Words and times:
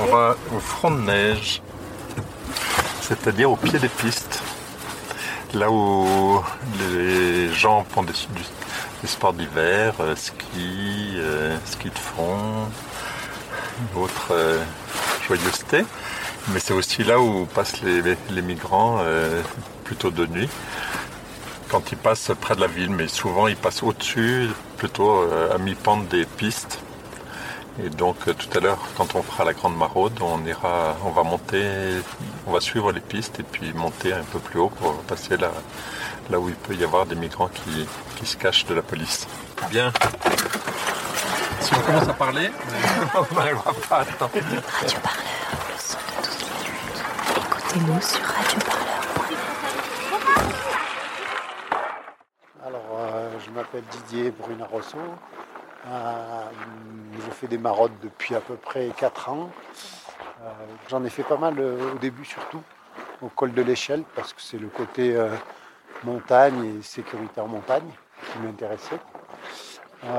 On 0.00 0.06
va 0.06 0.36
au 0.52 0.58
front 0.58 0.90
de 0.90 1.02
neige, 1.02 1.62
c'est-à-dire 3.00 3.48
au 3.48 3.54
pied 3.54 3.78
des 3.78 3.88
pistes, 3.88 4.42
là 5.52 5.70
où 5.70 6.42
les 6.90 7.52
gens 7.52 7.86
font 7.88 8.02
des, 8.02 8.12
sports 9.06 9.34
d'hiver, 9.34 9.94
euh, 10.00 10.16
ski, 10.16 11.14
euh, 11.16 11.56
ski 11.64 11.90
de 11.90 11.98
fond, 11.98 12.68
autres 13.94 14.32
euh, 14.32 14.64
joyeusetés. 15.28 15.86
Mais 16.48 16.58
c'est 16.58 16.74
aussi 16.74 17.04
là 17.04 17.20
où 17.20 17.46
passent 17.46 17.80
les, 17.82 18.42
migrants 18.42 18.98
plutôt 19.84 20.10
de 20.10 20.26
nuit 20.26 20.50
quand 21.68 21.92
ils 21.92 21.98
passent 21.98 22.32
près 22.40 22.56
de 22.56 22.60
la 22.60 22.66
ville, 22.66 22.90
mais 22.90 23.08
souvent 23.08 23.46
ils 23.46 23.56
passent 23.56 23.82
au-dessus, 23.82 24.48
plutôt 24.76 25.24
à 25.52 25.56
mi-pente 25.56 26.08
des 26.08 26.26
pistes. 26.26 26.83
Et 27.82 27.88
donc 27.90 28.16
euh, 28.28 28.34
tout 28.34 28.56
à 28.56 28.60
l'heure, 28.60 28.78
quand 28.96 29.16
on 29.16 29.22
fera 29.22 29.44
la 29.44 29.52
grande 29.52 29.76
maraude, 29.76 30.12
on 30.20 30.44
ira, 30.46 30.96
on 31.04 31.10
va 31.10 31.24
monter, 31.24 32.00
on 32.46 32.52
va 32.52 32.60
suivre 32.60 32.92
les 32.92 33.00
pistes 33.00 33.40
et 33.40 33.42
puis 33.42 33.72
monter 33.72 34.12
un 34.12 34.22
peu 34.22 34.38
plus 34.38 34.60
haut 34.60 34.68
pour 34.68 34.94
passer 35.02 35.36
là, 35.36 35.50
là 36.30 36.38
où 36.38 36.48
il 36.48 36.54
peut 36.54 36.74
y 36.74 36.84
avoir 36.84 37.04
des 37.04 37.16
migrants 37.16 37.48
qui, 37.48 37.86
qui 38.16 38.26
se 38.26 38.36
cachent 38.36 38.64
de 38.66 38.74
la 38.74 38.82
police. 38.82 39.26
Bien. 39.70 39.92
Si 41.60 41.74
on 41.74 41.80
commence 41.80 42.08
à 42.08 42.12
parler, 42.12 42.50
on 43.14 43.34
n'arrivera 43.34 43.72
pas 43.88 44.00
à 44.00 44.04
temps. 44.04 44.30
Radio 44.32 44.98
Parleur, 45.02 45.24
le 45.68 45.78
son 45.78 45.98
de 45.98 46.26
toutes 46.26 46.40
les 46.40 46.46
luttes. 46.70 47.02
Écoutez-nous 47.38 48.00
sur 48.02 48.20
radioparleur.fr. 48.24 49.64
Alors, 52.64 52.86
euh, 52.98 53.30
je 53.44 53.50
m'appelle 53.50 53.82
Didier 53.90 54.30
Bruna 54.30 54.66
Rosso. 54.66 54.98
Euh, 55.86 56.44
je 57.14 57.30
fais 57.30 57.46
des 57.46 57.58
marottes 57.58 57.98
depuis 58.02 58.34
à 58.34 58.40
peu 58.40 58.54
près 58.54 58.90
4 58.96 59.28
ans. 59.28 59.50
Euh, 60.42 60.50
j'en 60.88 61.04
ai 61.04 61.10
fait 61.10 61.22
pas 61.22 61.36
mal 61.36 61.54
euh, 61.58 61.92
au 61.94 61.98
début 61.98 62.24
surtout, 62.24 62.62
au 63.20 63.28
col 63.28 63.52
de 63.52 63.62
l'échelle, 63.62 64.02
parce 64.14 64.32
que 64.32 64.40
c'est 64.40 64.58
le 64.58 64.68
côté 64.68 65.16
montagne 66.04 66.78
et 66.78 66.82
sécurité 66.82 67.40
en 67.40 67.48
montagne 67.48 67.88
qui 68.32 68.38
m'intéressait. 68.38 68.98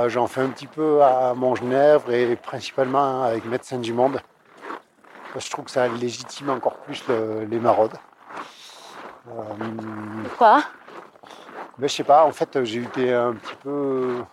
J'en 0.08 0.26
fais 0.26 0.42
un 0.42 0.50
petit 0.50 0.66
peu 0.66 1.04
à 1.04 1.36
Montgenèvre 1.36 2.12
et 2.12 2.36
principalement 2.36 3.24
avec 3.24 3.46
Médecins 3.46 3.78
du 3.78 3.94
Monde. 3.94 4.20
je 5.38 5.50
trouve 5.52 5.66
que 5.66 5.72
ça 5.72 5.88
légitime 5.88 6.50
encore 6.50 6.78
plus 6.78 7.04
les 7.08 7.60
maraudes. 7.60 7.98
Pourquoi? 10.24 10.64
ben, 11.78 11.88
Je 11.88 11.94
sais 11.94 12.04
pas, 12.04 12.26
en 12.26 12.32
fait 12.32 12.64
j'ai 12.64 12.82
été 12.82 13.14
un 13.14 13.34
petit 13.34 13.56
peu 13.62 14.24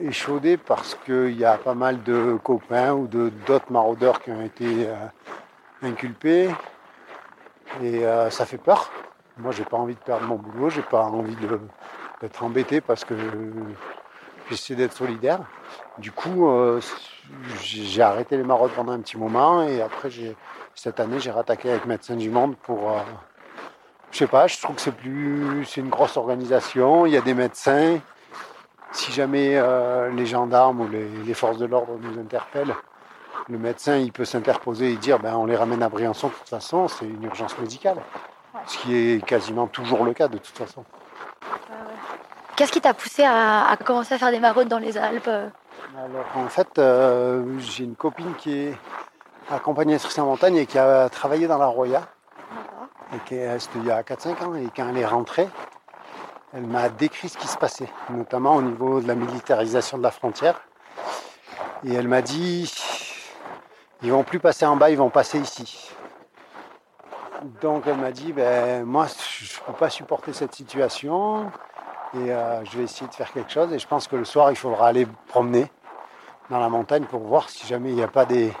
échaudé 0.00 0.56
parce 0.56 0.94
qu'il 1.04 1.38
y 1.38 1.44
a 1.44 1.56
pas 1.56 1.74
mal 1.74 2.02
de 2.02 2.38
copains 2.42 2.92
ou 2.92 3.06
d'autres 3.06 3.70
maraudeurs 3.70 4.20
qui 4.20 4.30
ont 4.30 4.42
été 4.42 4.88
euh, 4.88 4.94
inculpés. 5.82 6.50
Et 7.82 8.04
euh, 8.04 8.30
ça 8.30 8.44
fait 8.44 8.58
peur. 8.58 8.90
Moi, 9.38 9.52
j'ai 9.52 9.64
pas 9.64 9.76
envie 9.76 9.94
de 9.94 10.00
perdre 10.00 10.26
mon 10.26 10.36
boulot, 10.36 10.68
j'ai 10.68 10.82
pas 10.82 11.04
envie 11.04 11.36
d'être 12.20 12.44
embêté 12.44 12.80
parce 12.80 13.04
que 13.04 13.14
j'essaie 14.50 14.74
d'être 14.74 14.92
solidaire. 14.92 15.40
Du 15.98 16.12
coup, 16.12 16.48
euh, 16.48 16.80
j'ai 17.62 18.02
arrêté 18.02 18.36
les 18.36 18.42
maraudes 18.42 18.72
pendant 18.72 18.92
un 18.92 19.00
petit 19.00 19.16
moment 19.16 19.62
et 19.62 19.80
après, 19.80 20.10
cette 20.74 21.00
année, 21.00 21.18
j'ai 21.18 21.30
rattaqué 21.30 21.70
avec 21.70 21.86
Médecins 21.86 22.16
du 22.16 22.28
Monde 22.28 22.56
pour. 22.56 22.92
je 24.10 24.18
sais 24.18 24.26
pas, 24.26 24.46
je 24.46 24.60
trouve 24.60 24.76
que 24.76 24.82
c'est 24.82 24.94
plus. 24.94 25.64
C'est 25.64 25.80
une 25.80 25.88
grosse 25.88 26.18
organisation, 26.18 27.06
il 27.06 27.12
y 27.12 27.16
a 27.16 27.22
des 27.22 27.34
médecins, 27.34 27.98
si 28.92 29.12
jamais 29.12 29.52
euh, 29.56 30.10
les 30.10 30.26
gendarmes 30.26 30.80
ou 30.80 30.88
les, 30.88 31.34
forces 31.34 31.58
de 31.58 31.66
l'ordre 31.66 31.98
nous 32.00 32.20
interpellent, 32.20 32.74
le 33.48 33.58
médecin 33.58 33.96
il 33.96 34.12
peut 34.12 34.24
s'interposer 34.24 34.92
et 34.92 34.96
dire 34.96 35.18
ben, 35.18 35.34
on 35.36 35.46
les 35.46 35.56
ramène 35.56 35.82
à 35.82 35.88
Briançon 35.88 36.28
de 36.28 36.32
toute 36.32 36.48
façon, 36.48 36.88
c'est 36.88 37.06
une 37.06 37.24
urgence 37.24 37.58
médicale. 37.58 37.98
Ce 38.66 38.78
qui 38.78 38.94
est 38.94 39.24
quasiment 39.24 39.66
toujours 39.66 40.04
le 40.04 40.12
cas 40.12 40.28
de 40.28 40.38
toute 40.38 40.56
façon. 40.56 40.84
Qu'est-ce 42.54 42.70
qui 42.70 42.80
t'a 42.80 42.94
poussé 42.94 43.24
à, 43.24 43.76
commencer 43.84 44.14
à 44.14 44.18
faire 44.18 44.30
des 44.30 44.38
maraudes 44.38 44.68
dans 44.68 44.78
les 44.78 44.96
Alpes 44.98 45.26
Alors 45.26 46.26
en 46.36 46.48
fait, 46.48 46.78
euh, 46.78 47.58
j'ai 47.58 47.84
une 47.84 47.96
copine 47.96 48.34
qui 48.36 48.52
est 48.56 48.76
accompagnatrice 49.50 50.18
en 50.18 50.26
montagne 50.26 50.56
et 50.56 50.66
qui 50.66 50.78
a 50.78 51.08
travaillé 51.08 51.46
dans 51.46 51.58
la 51.58 51.66
Roya. 51.66 52.02
Et 53.14 53.18
qui 53.26 53.34
est, 53.34 53.68
il 53.76 53.84
y 53.84 53.90
a 53.90 54.02
4-5 54.02 54.44
ans. 54.44 54.54
Et 54.54 54.68
quand 54.74 54.88
elle 54.88 54.98
est 54.98 55.06
rentrée, 55.06 55.48
elle 56.54 56.66
m'a 56.66 56.88
décrit 56.88 57.28
ce 57.28 57.38
qui 57.38 57.46
se 57.46 57.56
passait, 57.56 57.88
notamment 58.10 58.56
au 58.56 58.62
niveau 58.62 59.00
de 59.00 59.08
la 59.08 59.14
militarisation 59.14 59.96
de 59.96 60.02
la 60.02 60.10
frontière. 60.10 60.60
Et 61.84 61.94
elle 61.94 62.08
m'a 62.08 62.20
dit, 62.22 62.72
ils 64.02 64.12
vont 64.12 64.22
plus 64.22 64.38
passer 64.38 64.66
en 64.66 64.76
bas, 64.76 64.90
ils 64.90 64.98
vont 64.98 65.10
passer 65.10 65.38
ici. 65.38 65.90
Donc 67.60 67.84
elle 67.86 67.96
m'a 67.96 68.12
dit, 68.12 68.32
ben, 68.32 68.84
moi 68.84 69.06
je 69.06 69.60
ne 69.60 69.66
peux 69.66 69.72
pas 69.72 69.90
supporter 69.90 70.32
cette 70.32 70.54
situation 70.54 71.50
et 72.14 72.30
euh, 72.30 72.64
je 72.66 72.78
vais 72.78 72.84
essayer 72.84 73.08
de 73.08 73.14
faire 73.14 73.32
quelque 73.32 73.50
chose. 73.50 73.72
Et 73.72 73.78
je 73.78 73.88
pense 73.88 74.06
que 74.06 74.16
le 74.16 74.24
soir, 74.24 74.50
il 74.50 74.56
faudra 74.56 74.88
aller 74.88 75.06
promener 75.28 75.70
dans 76.50 76.58
la 76.58 76.68
montagne 76.68 77.04
pour 77.04 77.20
voir 77.20 77.48
si 77.48 77.66
jamais 77.66 77.88
il 77.88 77.96
n'y 77.96 78.02
a 78.02 78.08
pas 78.08 78.26
des, 78.26 78.52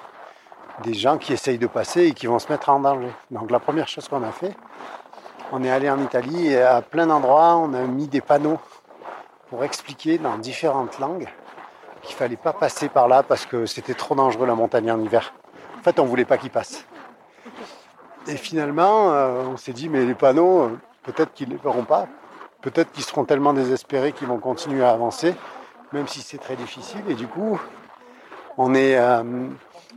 des 0.82 0.94
gens 0.94 1.18
qui 1.18 1.32
essayent 1.34 1.58
de 1.58 1.66
passer 1.66 2.06
et 2.06 2.12
qui 2.14 2.26
vont 2.26 2.38
se 2.38 2.50
mettre 2.50 2.70
en 2.70 2.80
danger. 2.80 3.12
Donc 3.30 3.50
la 3.50 3.60
première 3.60 3.86
chose 3.86 4.08
qu'on 4.08 4.22
a 4.22 4.32
fait, 4.32 4.56
on 5.52 5.62
est 5.62 5.70
allé 5.70 5.90
en 5.90 6.00
Italie 6.00 6.48
et 6.48 6.62
à 6.62 6.80
plein 6.80 7.06
d'endroits, 7.06 7.56
on 7.56 7.74
a 7.74 7.82
mis 7.82 8.08
des 8.08 8.22
panneaux 8.22 8.58
pour 9.50 9.62
expliquer 9.64 10.16
dans 10.16 10.38
différentes 10.38 10.98
langues 10.98 11.28
qu'il 12.00 12.16
fallait 12.16 12.36
pas 12.36 12.54
passer 12.54 12.88
par 12.88 13.06
là 13.06 13.22
parce 13.22 13.44
que 13.44 13.66
c'était 13.66 13.92
trop 13.92 14.14
dangereux 14.14 14.46
la 14.46 14.54
montagne 14.54 14.90
en 14.90 14.98
hiver. 14.98 15.34
En 15.78 15.82
fait, 15.82 16.00
on 16.00 16.06
voulait 16.06 16.24
pas 16.24 16.38
qu'ils 16.38 16.50
passent. 16.50 16.86
Et 18.26 18.36
finalement, 18.36 19.12
euh, 19.12 19.44
on 19.52 19.58
s'est 19.58 19.74
dit, 19.74 19.90
mais 19.90 20.06
les 20.06 20.14
panneaux, 20.14 20.62
euh, 20.62 20.78
peut-être 21.02 21.34
qu'ils 21.34 21.48
ne 21.48 21.54
les 21.54 21.58
feront 21.58 21.84
pas. 21.84 22.06
Peut-être 22.62 22.90
qu'ils 22.92 23.04
seront 23.04 23.24
tellement 23.24 23.52
désespérés 23.52 24.12
qu'ils 24.12 24.28
vont 24.28 24.38
continuer 24.38 24.82
à 24.82 24.92
avancer, 24.92 25.34
même 25.92 26.08
si 26.08 26.22
c'est 26.22 26.38
très 26.38 26.56
difficile. 26.56 27.02
Et 27.08 27.14
du 27.14 27.26
coup, 27.26 27.60
on 28.56 28.74
est, 28.74 28.96
euh, 28.96 29.22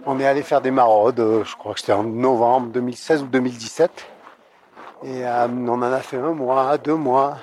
on 0.05 0.19
est 0.19 0.25
allé 0.25 0.43
faire 0.43 0.59
des 0.59 0.71
maraudes, 0.71 1.43
je 1.45 1.55
crois 1.55 1.75
que 1.75 1.79
c'était 1.79 1.93
en 1.93 2.03
novembre 2.03 2.67
2016 2.69 3.23
ou 3.23 3.27
2017. 3.27 4.14
Et 5.05 5.23
euh, 5.23 5.47
on 5.47 5.67
en 5.67 5.81
a 5.83 5.99
fait 5.99 6.17
un 6.17 6.33
mois, 6.33 6.79
deux 6.79 6.95
mois. 6.95 7.37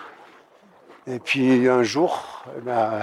Et 1.06 1.21
puis 1.21 1.69
un 1.69 1.84
jour, 1.84 2.45
eh 2.59 2.61
ben, 2.61 3.03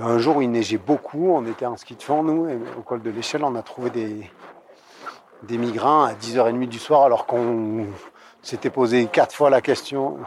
un 0.00 0.18
jour 0.18 0.38
où 0.38 0.42
il 0.42 0.50
neigeait 0.50 0.76
beaucoup, 0.76 1.30
on 1.30 1.46
était 1.46 1.64
en 1.64 1.76
ski 1.76 1.94
de 1.94 2.02
fond, 2.02 2.24
nous, 2.24 2.48
et 2.48 2.58
au 2.76 2.82
col 2.82 3.00
de 3.00 3.10
l'échelle, 3.10 3.44
on 3.44 3.54
a 3.54 3.62
trouvé 3.62 3.90
des, 3.90 5.56
migrants 5.56 6.02
à 6.02 6.14
10h30 6.14 6.66
du 6.66 6.80
soir, 6.80 7.04
alors 7.04 7.26
qu'on 7.26 7.86
s'était 8.42 8.70
posé 8.70 9.06
quatre 9.06 9.36
fois 9.36 9.50
la 9.50 9.60
question 9.60 10.18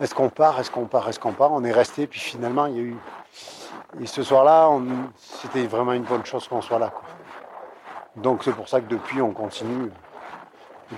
est-ce 0.00 0.14
qu'on 0.14 0.28
part, 0.28 0.58
est-ce 0.58 0.70
qu'on 0.70 0.86
part, 0.86 1.08
est-ce 1.08 1.20
qu'on 1.20 1.32
part? 1.32 1.52
On 1.52 1.62
est 1.62 1.72
resté, 1.72 2.08
puis 2.08 2.20
finalement, 2.20 2.66
il 2.66 2.76
y 2.76 2.78
a 2.78 2.82
eu. 2.82 2.96
Et 4.00 4.06
ce 4.06 4.24
soir-là, 4.24 4.68
c'était 5.18 5.66
vraiment 5.66 5.92
une 5.92 6.04
bonne 6.04 6.24
chose 6.24 6.48
qu'on 6.48 6.60
soit 6.60 6.78
là. 6.80 6.92
Donc 8.16 8.42
c'est 8.42 8.52
pour 8.52 8.68
ça 8.68 8.80
que 8.80 8.88
depuis, 8.88 9.22
on 9.22 9.32
continue. 9.32 9.90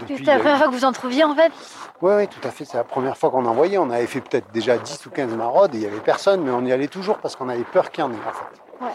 C'était 0.06 0.24
la 0.24 0.38
première 0.38 0.58
fois 0.58 0.66
que 0.68 0.72
vous 0.72 0.84
en 0.84 0.92
trouviez 0.92 1.24
en 1.24 1.34
fait 1.34 1.52
Oui, 2.00 2.12
oui, 2.16 2.28
tout 2.28 2.46
à 2.46 2.50
fait. 2.50 2.64
C'est 2.64 2.76
la 2.76 2.84
première 2.84 3.16
fois 3.16 3.30
qu'on 3.30 3.44
en 3.44 3.54
voyait. 3.54 3.78
On 3.78 3.90
avait 3.90 4.06
fait 4.06 4.20
peut-être 4.20 4.50
déjà 4.52 4.78
10 4.78 5.06
ou 5.06 5.10
15 5.10 5.34
maraudes 5.34 5.74
et 5.74 5.78
il 5.78 5.80
n'y 5.80 5.86
avait 5.86 6.00
personne, 6.00 6.42
mais 6.42 6.50
on 6.50 6.64
y 6.64 6.72
allait 6.72 6.88
toujours 6.88 7.18
parce 7.18 7.36
qu'on 7.36 7.48
avait 7.48 7.64
peur 7.64 7.90
qu'il 7.90 8.04
y 8.04 8.06
en 8.06 8.12
ait 8.12 8.16
en 8.16 8.32
fait. 8.32 8.92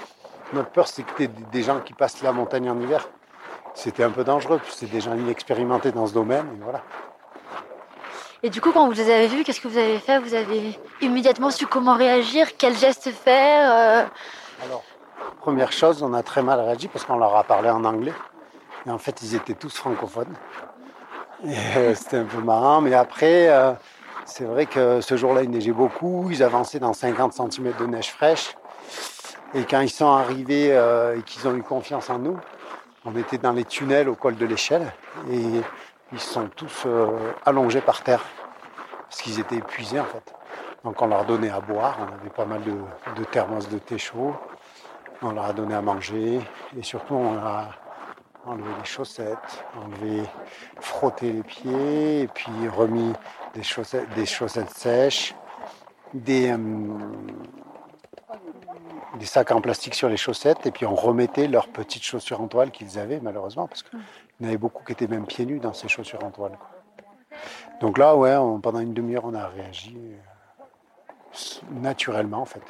Notre 0.53 0.69
peur, 0.69 0.87
c'est 0.87 1.03
que 1.03 1.23
des 1.23 1.63
gens 1.63 1.79
qui 1.79 1.93
passent 1.93 2.21
la 2.21 2.31
montagne 2.31 2.69
en 2.69 2.79
hiver. 2.79 3.07
C'était 3.73 4.03
un 4.03 4.11
peu 4.11 4.23
dangereux, 4.23 4.59
puis 4.63 4.73
c'est 4.73 4.89
des 4.89 5.01
gens 5.01 5.13
inexpérimentés 5.15 5.91
dans 5.91 6.07
ce 6.07 6.13
domaine, 6.13 6.47
et 6.55 6.63
voilà. 6.63 6.81
Et 8.41 8.49
du 8.49 8.61
coup, 8.61 8.71
quand 8.71 8.85
vous 8.85 8.93
les 8.93 9.11
avez 9.11 9.27
vus, 9.27 9.43
qu'est-ce 9.43 9.59
que 9.59 9.67
vous 9.67 9.77
avez 9.77 9.99
fait? 9.99 10.19
Vous 10.19 10.33
avez 10.33 10.79
immédiatement 11.01 11.49
su 11.49 11.67
comment 11.67 11.95
réagir, 11.95 12.57
quel 12.57 12.77
geste 12.77 13.09
faire 13.11 13.71
euh? 13.71 14.05
Alors, 14.63 14.83
première 15.41 15.71
chose, 15.71 16.03
on 16.03 16.13
a 16.13 16.23
très 16.23 16.41
mal 16.41 16.59
réagi 16.59 16.87
parce 16.87 17.03
qu'on 17.03 17.17
leur 17.17 17.35
a 17.35 17.43
parlé 17.43 17.69
en 17.69 17.83
anglais. 17.83 18.13
Et 18.85 18.91
en 18.91 18.99
fait, 18.99 19.21
ils 19.23 19.35
étaient 19.35 19.55
tous 19.55 19.75
francophones. 19.75 20.33
Euh, 21.43 21.93
c'était 21.95 22.17
un 22.17 22.25
peu 22.25 22.39
marrant, 22.39 22.81
mais 22.81 22.93
après, 22.93 23.49
euh, 23.49 23.73
c'est 24.25 24.45
vrai 24.45 24.65
que 24.65 25.01
ce 25.01 25.17
jour-là, 25.17 25.43
il 25.43 25.49
neigeait 25.49 25.71
beaucoup. 25.71 26.29
Ils 26.31 26.43
avançaient 26.43 26.79
dans 26.79 26.93
50 26.93 27.33
cm 27.33 27.73
de 27.79 27.85
neige 27.85 28.11
fraîche. 28.11 28.55
Et 29.53 29.63
quand 29.63 29.81
ils 29.81 29.89
sont 29.89 30.07
arrivés 30.11 30.69
euh, 30.71 31.17
et 31.17 31.21
qu'ils 31.21 31.47
ont 31.47 31.55
eu 31.55 31.63
confiance 31.63 32.09
en 32.09 32.19
nous, 32.19 32.37
on 33.05 33.15
était 33.15 33.37
dans 33.37 33.51
les 33.51 33.65
tunnels 33.65 34.09
au 34.09 34.15
col 34.15 34.35
de 34.35 34.45
l'échelle 34.45 34.91
et 35.29 35.41
ils 36.11 36.19
sont 36.19 36.47
tous 36.55 36.87
allongés 37.45 37.81
par 37.81 38.01
terre 38.01 38.25
parce 39.03 39.21
qu'ils 39.21 39.39
étaient 39.39 39.57
épuisés 39.57 39.99
en 39.99 40.05
fait. 40.05 40.33
Donc 40.83 40.99
on 41.01 41.07
leur 41.07 41.23
donnait 41.23 41.51
à 41.51 41.59
boire, 41.59 41.97
on 41.99 42.19
avait 42.19 42.31
pas 42.31 42.45
mal 42.45 42.63
de, 42.63 42.73
de 43.15 43.23
thermos 43.25 43.69
de 43.69 43.77
thé 43.77 43.99
chaud, 43.99 44.35
on 45.21 45.31
leur 45.31 45.45
a 45.45 45.53
donné 45.53 45.75
à 45.75 45.81
manger 45.81 46.41
et 46.77 46.81
surtout 46.81 47.13
on 47.13 47.37
a 47.37 47.69
enlever 48.45 48.71
les 48.77 48.85
chaussettes, 48.85 49.65
enlever, 49.75 50.23
frotter 50.79 51.31
les 51.31 51.43
pieds, 51.43 52.21
et 52.21 52.27
puis 52.27 52.51
remis 52.69 53.13
des 53.53 53.63
chaussettes, 53.63 54.69
sèches, 54.75 55.35
des, 56.13 56.51
euh, 56.51 56.57
des 59.19 59.25
sacs 59.25 59.51
en 59.51 59.61
plastique 59.61 59.95
sur 59.95 60.09
les 60.09 60.17
chaussettes 60.17 60.65
et 60.65 60.71
puis 60.71 60.85
on 60.85 60.95
remettait 60.95 61.47
leurs 61.47 61.67
petites 61.67 62.03
chaussures 62.03 62.41
en 62.41 62.47
toile 62.47 62.71
qu'ils 62.71 62.99
avaient 62.99 63.19
malheureusement 63.19 63.67
parce 63.67 63.83
qu'il 63.83 63.99
y 64.41 64.45
en 64.45 64.47
avait 64.47 64.57
beaucoup 64.57 64.83
qui 64.83 64.91
étaient 64.91 65.07
même 65.07 65.25
pieds 65.25 65.45
nus 65.45 65.59
dans 65.59 65.73
ces 65.73 65.87
chaussures 65.87 66.23
en 66.23 66.31
toile. 66.31 66.57
Donc 67.81 67.97
là, 67.97 68.15
ouais, 68.15 68.35
pendant 68.61 68.79
une 68.79 68.93
demi-heure, 68.93 69.25
on 69.25 69.33
a 69.33 69.47
réagi 69.47 69.97
euh, 69.97 71.69
naturellement 71.71 72.41
en 72.41 72.45
fait. 72.45 72.63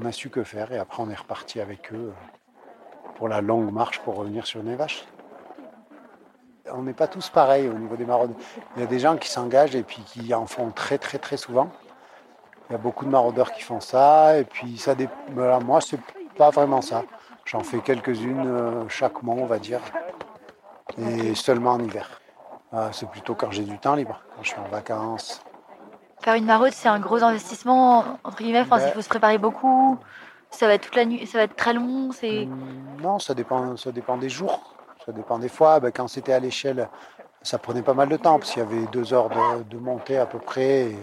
On 0.00 0.04
a 0.04 0.12
su 0.12 0.30
que 0.30 0.44
faire 0.44 0.72
et 0.72 0.78
après 0.78 1.02
on 1.02 1.10
est 1.10 1.18
reparti 1.18 1.60
avec 1.60 1.92
eux 1.92 2.12
euh, 2.14 2.37
pour 3.18 3.28
la 3.28 3.40
longue 3.40 3.72
marche 3.72 3.98
pour 3.98 4.14
revenir 4.14 4.46
sur 4.46 4.62
les 4.62 4.76
vaches. 4.76 5.04
On 6.72 6.82
n'est 6.82 6.92
pas 6.92 7.08
tous 7.08 7.28
pareils 7.30 7.68
au 7.68 7.74
niveau 7.74 7.96
des 7.96 8.04
maraudes. 8.04 8.34
Il 8.76 8.80
y 8.80 8.84
a 8.84 8.86
des 8.86 9.00
gens 9.00 9.16
qui 9.16 9.28
s'engagent 9.28 9.74
et 9.74 9.82
puis 9.82 10.02
qui 10.02 10.32
en 10.32 10.46
font 10.46 10.70
très 10.70 10.98
très 10.98 11.18
très 11.18 11.36
souvent. 11.36 11.68
Il 12.68 12.72
y 12.72 12.74
a 12.76 12.78
beaucoup 12.78 13.04
de 13.04 13.10
maraudeurs 13.10 13.52
qui 13.52 13.62
font 13.62 13.80
ça, 13.80 14.38
et 14.38 14.44
puis 14.44 14.76
ça 14.78 14.94
dé... 14.94 15.08
voilà, 15.32 15.58
moi, 15.58 15.80
c'est 15.80 16.00
pas 16.36 16.50
vraiment 16.50 16.82
ça. 16.82 17.02
J'en 17.46 17.62
fais 17.64 17.78
quelques-unes 17.78 18.46
euh, 18.46 18.88
chaque 18.88 19.22
mois, 19.22 19.36
on 19.36 19.46
va 19.46 19.58
dire, 19.58 19.80
et 20.98 21.34
seulement 21.34 21.72
en 21.72 21.80
hiver. 21.80 22.20
Ah, 22.70 22.90
c'est 22.92 23.08
plutôt 23.08 23.34
quand 23.34 23.50
j'ai 23.50 23.64
du 23.64 23.78
temps 23.78 23.94
libre, 23.94 24.20
quand 24.36 24.42
je 24.42 24.48
suis 24.50 24.60
en 24.60 24.68
vacances. 24.68 25.42
Faire 26.20 26.34
une 26.34 26.44
maraude, 26.44 26.72
c'est 26.72 26.90
un 26.90 27.00
gros 27.00 27.22
investissement, 27.24 28.04
entre 28.22 28.36
guillemets. 28.36 28.60
Enfin, 28.60 28.76
Ben- 28.76 28.88
il 28.88 28.92
faut 28.92 29.00
se 29.00 29.08
préparer 29.08 29.38
beaucoup. 29.38 29.98
Ça 30.50 30.66
va 30.66 30.74
être 30.74 30.82
toute 30.84 30.96
la 30.96 31.04
nuit, 31.04 31.26
ça 31.26 31.38
va 31.38 31.44
être 31.44 31.56
très 31.56 31.72
long. 31.74 32.10
C'est 32.12 32.42
Hum, 32.44 32.96
Non, 33.02 33.18
ça 33.18 33.34
dépend, 33.34 33.76
ça 33.76 33.92
dépend 33.92 34.16
des 34.16 34.28
jours, 34.30 34.74
ça 35.04 35.12
dépend 35.12 35.38
des 35.38 35.48
fois. 35.48 35.80
Ben, 35.80 35.90
quand 35.92 36.08
c'était 36.08 36.32
à 36.32 36.40
l'échelle, 36.40 36.88
ça 37.42 37.58
prenait 37.58 37.82
pas 37.82 37.94
mal 37.94 38.08
de 38.08 38.16
temps, 38.16 38.38
parce 38.38 38.50
qu'il 38.52 38.62
y 38.62 38.66
avait 38.66 38.86
deux 38.86 39.12
heures 39.12 39.28
de, 39.28 39.62
de 39.64 39.78
montée 39.78 40.18
à 40.18 40.26
peu 40.26 40.38
près, 40.38 40.90
et 40.90 40.98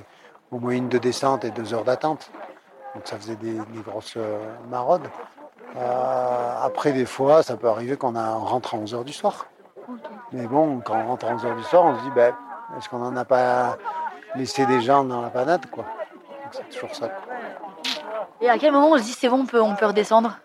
au 0.51 0.59
moins 0.59 0.73
une 0.73 0.89
de 0.89 0.97
descente 0.97 1.45
et 1.45 1.51
deux 1.51 1.73
heures 1.73 1.83
d'attente. 1.85 2.29
Donc 2.93 3.07
ça 3.07 3.17
faisait 3.17 3.35
des, 3.35 3.53
des 3.53 3.81
grosses 3.85 4.15
euh, 4.17 4.39
maraudes. 4.69 5.07
Euh, 5.77 6.53
après, 6.63 6.93
des 6.93 7.05
fois, 7.05 7.43
ça 7.43 7.57
peut 7.57 7.67
arriver 7.67 7.97
qu'on 7.97 8.13
rentre 8.13 8.75
à 8.75 8.77
11h 8.77 9.03
du 9.03 9.13
soir. 9.13 9.45
Mais 10.31 10.47
bon, 10.47 10.79
quand 10.79 10.95
on 10.95 11.07
rentre 11.07 11.25
à 11.27 11.35
11h 11.35 11.55
du 11.57 11.63
soir, 11.63 11.85
on 11.85 11.97
se 11.97 12.01
dit, 12.03 12.11
ben, 12.15 12.33
est-ce 12.77 12.89
qu'on 12.89 12.99
n'en 12.99 13.15
a 13.15 13.25
pas 13.25 13.77
laissé 14.35 14.65
des 14.65 14.81
gens 14.81 15.03
dans 15.03 15.21
la 15.21 15.29
panade 15.29 15.65
quoi? 15.69 15.85
C'est 16.51 16.69
toujours 16.69 16.95
ça. 16.95 17.09
Et 18.41 18.49
à 18.49 18.57
quel 18.57 18.71
moment 18.71 18.91
on 18.91 18.97
se 18.97 19.03
dit 19.03 19.11
c'est 19.13 19.29
bon, 19.29 19.41
on 19.41 19.45
peut, 19.45 19.61
on 19.61 19.75
peut 19.75 19.85
redescendre? 19.85 20.37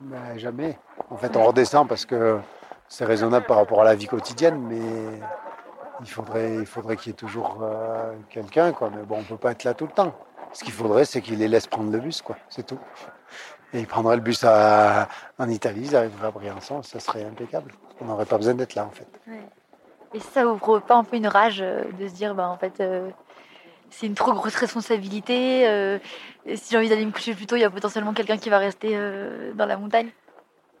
Ben, 0.00 0.38
jamais. 0.38 0.78
En 1.10 1.16
fait, 1.16 1.36
on 1.36 1.44
redescend 1.44 1.86
parce 1.88 2.06
que 2.06 2.38
c'est 2.88 3.04
raisonnable 3.04 3.46
par 3.46 3.58
rapport 3.58 3.82
à 3.82 3.84
la 3.84 3.94
vie 3.94 4.06
quotidienne, 4.06 4.58
mais 4.68 5.20
il 6.00 6.08
faudrait, 6.10 6.54
il 6.56 6.66
faudrait 6.66 6.96
qu'il 6.96 7.08
y 7.08 7.12
ait 7.12 7.16
toujours 7.16 7.58
euh, 7.62 8.14
quelqu'un, 8.30 8.72
quoi. 8.72 8.90
Mais 8.94 9.02
bon, 9.02 9.18
on 9.18 9.22
peut 9.22 9.36
pas 9.36 9.50
être 9.52 9.64
là 9.64 9.74
tout 9.74 9.86
le 9.86 9.92
temps. 9.92 10.14
Ce 10.52 10.64
qu'il 10.64 10.72
faudrait, 10.72 11.04
c'est 11.04 11.20
qu'il 11.20 11.38
les 11.38 11.46
laisse 11.48 11.66
prendre 11.66 11.92
le 11.92 11.98
bus, 11.98 12.22
quoi. 12.22 12.36
C'est 12.48 12.66
tout. 12.66 12.78
Et 13.72 13.80
ils 13.80 13.86
prendraient 13.86 14.16
le 14.16 14.22
bus 14.22 14.42
à- 14.42 15.06
en 15.38 15.48
Italie, 15.48 15.82
ils 15.84 15.96
arriveraient 15.96 16.28
à 16.28 16.30
Briançon, 16.32 16.82
ça 16.82 16.98
serait 16.98 17.24
impeccable. 17.24 17.72
On 18.00 18.06
n'aurait 18.06 18.24
pas 18.24 18.36
besoin 18.36 18.54
d'être 18.54 18.74
là, 18.74 18.84
en 18.84 18.90
fait. 18.90 19.06
Et 20.12 20.18
ça 20.18 20.44
vous 20.44 20.56
provoque 20.56 20.86
pas 20.86 20.96
un 20.96 21.04
peu 21.04 21.16
une 21.16 21.28
rage 21.28 21.60
euh, 21.62 21.84
de 21.92 22.08
se 22.08 22.14
dire, 22.14 22.34
bah, 22.34 22.48
en 22.48 22.56
fait, 22.56 22.80
euh, 22.80 23.10
c'est 23.90 24.06
une 24.06 24.14
trop 24.14 24.32
grosse 24.32 24.54
responsabilité. 24.56 25.68
euh, 25.68 25.98
si 26.54 26.70
j'ai 26.70 26.76
envie 26.78 26.88
d'aller 26.88 27.04
me 27.06 27.12
coucher 27.12 27.34
plus 27.34 27.46
tôt, 27.46 27.56
il 27.56 27.60
y 27.60 27.64
a 27.64 27.70
potentiellement 27.70 28.12
quelqu'un 28.12 28.38
qui 28.38 28.48
va 28.50 28.58
rester 28.58 28.90
euh, 28.94 29.52
dans 29.54 29.66
la 29.66 29.76
montagne. 29.76 30.10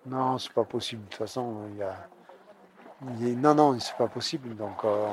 Non, 0.06 0.38
c'est 0.38 0.52
pas 0.52 0.64
possible. 0.64 1.02
De 1.04 1.08
toute 1.10 1.18
façon, 1.18 1.68
il 1.72 1.76
y 1.78 1.82
a. 1.82 1.94
il 3.18 3.28
y 3.28 3.32
a- 3.32 3.36
Non, 3.36 3.54
non, 3.54 3.78
c'est 3.78 3.96
pas 3.96 4.08
possible. 4.08 4.56
Donc 4.56 4.84
euh, 4.84 5.06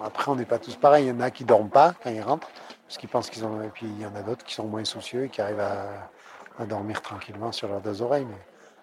on- 0.00 0.04
après, 0.04 0.30
on 0.30 0.36
n'est 0.36 0.44
pas 0.44 0.58
tous 0.58 0.76
pareils. 0.76 1.06
Il 1.06 1.08
y 1.08 1.12
en 1.12 1.20
a 1.20 1.30
qui 1.30 1.44
dorment 1.44 1.70
pas 1.70 1.94
quand 2.02 2.10
ils 2.10 2.20
rentrent, 2.20 2.50
parce 2.86 2.98
qu'ils 2.98 3.08
pensent 3.08 3.30
qu'ils 3.30 3.44
ont. 3.46 3.62
Et 3.62 3.68
puis 3.68 3.86
il 3.86 4.00
y 4.02 4.06
en 4.06 4.14
a 4.14 4.22
d'autres 4.22 4.44
qui 4.44 4.54
sont 4.54 4.66
moins 4.66 4.84
soucieux 4.84 5.24
et 5.24 5.28
qui 5.30 5.40
arrivent 5.40 5.60
à, 5.60 6.10
à 6.58 6.66
dormir 6.66 7.00
tranquillement 7.00 7.52
sur 7.52 7.68
leurs 7.68 7.80
deux 7.80 8.02
oreilles. 8.02 8.26
Mais 8.26 8.34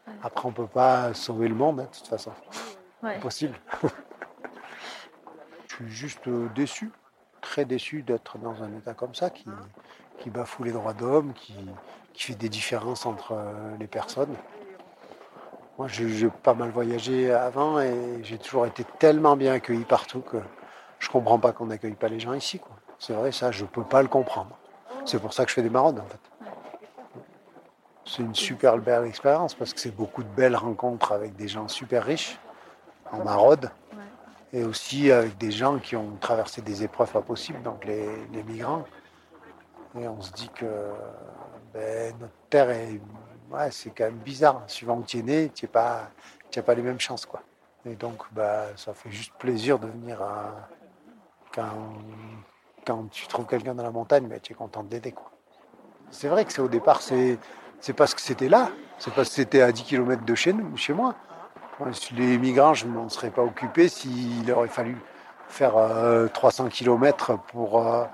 Ouais. 0.07 0.13
après, 0.23 0.47
on 0.47 0.51
peut 0.51 0.67
pas 0.67 1.15
sauver 1.15 1.47
le 1.47 1.55
monde, 1.55 1.79
hein, 1.79 1.87
de 1.91 1.97
toute 1.97 2.05
façon. 2.07 2.31
Ouais. 3.01 3.15
Impossible. 3.15 3.55
Je 5.67 5.75
suis 5.75 5.89
juste 5.89 6.29
déçu, 6.53 6.91
très 7.45 7.63
déçu 7.63 8.01
d'être 8.01 8.37
dans 8.39 8.63
un 8.63 8.75
état 8.75 8.93
comme 8.93 9.13
ça, 9.13 9.29
qui, 9.29 9.45
qui 10.17 10.29
bafoue 10.29 10.63
les 10.63 10.71
droits 10.71 10.93
d'homme, 10.93 11.31
qui, 11.33 11.55
qui 12.11 12.23
fait 12.23 12.35
des 12.35 12.49
différences 12.49 13.05
entre 13.05 13.33
euh, 13.33 13.77
les 13.79 13.87
personnes. 13.87 14.35
Moi, 15.77 15.87
j'ai 15.87 16.29
pas 16.29 16.53
mal 16.53 16.71
voyagé 16.71 17.31
avant 17.31 17.79
et 17.79 18.23
j'ai 18.23 18.37
toujours 18.37 18.65
été 18.65 18.83
tellement 18.97 19.35
bien 19.35 19.53
accueilli 19.53 19.83
partout 19.83 20.21
que 20.21 20.37
je 20.99 21.09
comprends 21.09 21.37
pas 21.37 21.51
qu'on 21.51 21.67
n'accueille 21.67 21.95
pas 21.95 22.07
les 22.07 22.19
gens 22.19 22.33
ici. 22.33 22.59
C'est 22.97 23.13
vrai, 23.13 23.31
ça, 23.31 23.51
je 23.51 23.65
peux 23.65 23.83
pas 23.83 24.01
le 24.01 24.07
comprendre. 24.07 24.57
C'est 25.05 25.19
pour 25.19 25.33
ça 25.33 25.43
que 25.43 25.49
je 25.49 25.55
fais 25.55 25.61
des 25.61 25.69
maraudes, 25.69 25.99
en 25.99 26.05
fait. 26.05 26.19
C'est 28.05 28.23
une 28.23 28.35
super 28.35 28.77
belle 28.77 29.05
expérience 29.05 29.53
parce 29.53 29.73
que 29.73 29.79
c'est 29.79 29.95
beaucoup 29.95 30.23
de 30.23 30.29
belles 30.29 30.55
rencontres 30.55 31.11
avec 31.11 31.35
des 31.35 31.47
gens 31.47 31.67
super 31.67 32.03
riches 32.05 32.39
en 33.11 33.23
maraude 33.23 33.69
et 34.55 34.63
aussi 34.63 35.11
avec 35.11 35.37
des 35.37 35.51
gens 35.51 35.79
qui 35.79 35.97
ont 35.97 36.15
traversé 36.21 36.61
des 36.61 36.81
épreuves 36.81 37.11
pas 37.11 37.21
possibles, 37.21 37.61
donc 37.61 37.83
les, 37.83 38.07
migrants. 38.43 38.85
Et 39.99 40.07
on 40.07 40.21
se 40.21 40.31
dit 40.31 40.49
que 40.55 40.65
ben, 41.73 42.15
notre 42.21 42.33
terre 42.49 42.69
est, 42.69 43.01
ouais, 43.51 43.69
c'est 43.71 43.89
quand 43.89 44.05
même 44.05 44.15
bizarre. 44.15 44.63
Suivant 44.67 44.99
où 44.99 45.03
tu 45.03 45.19
es 45.19 45.23
né, 45.23 45.51
tu 45.53 45.65
n'as 45.65 45.71
pas, 45.71 46.09
pas 46.65 46.73
les 46.73 46.81
mêmes 46.81 47.01
chances, 47.01 47.25
quoi. 47.25 47.41
Et 47.85 47.95
donc, 47.95 48.23
bah, 48.31 48.67
ça 48.77 48.93
fait 48.93 49.11
juste 49.11 49.33
plaisir 49.37 49.77
de 49.77 49.87
venir 49.87 50.23
quand, 51.53 51.97
quand 52.87 53.11
tu 53.11 53.27
trouves 53.27 53.47
quelqu'un 53.47 53.75
dans 53.75 53.83
la 53.83 53.91
montagne, 53.91 54.25
ben, 54.25 54.39
tu 54.39 54.53
es 54.53 54.55
content 54.55 54.83
de 54.83 54.91
l'aider, 54.91 55.11
quoi. 55.11 55.31
C'est 56.11 56.29
vrai 56.29 56.45
que 56.45 56.53
c'est 56.53 56.61
au 56.61 56.69
départ, 56.69 57.01
c'est, 57.01 57.37
c'est 57.81 57.93
parce 57.93 58.15
que 58.15 58.21
c'était 58.21 58.47
là, 58.47 58.71
c'est 58.99 59.13
parce 59.13 59.27
que 59.27 59.35
c'était 59.35 59.61
à 59.61 59.73
10 59.73 59.83
km 59.83 60.23
de 60.23 60.35
chez 60.35 60.53
nous, 60.53 60.77
chez 60.77 60.93
moi. 60.93 61.13
Les 62.15 62.37
migrants, 62.37 62.73
je 62.73 62.85
ne 62.85 62.91
m'en 62.91 63.09
serais 63.09 63.29
pas 63.29 63.43
occupé 63.43 63.89
s'il 63.89 64.49
aurait 64.51 64.69
fallu 64.69 64.97
faire 65.49 65.75
euh, 65.77 66.27
300 66.27 66.69
km 66.69 67.37
pour, 67.51 67.85
euh, 67.85 68.05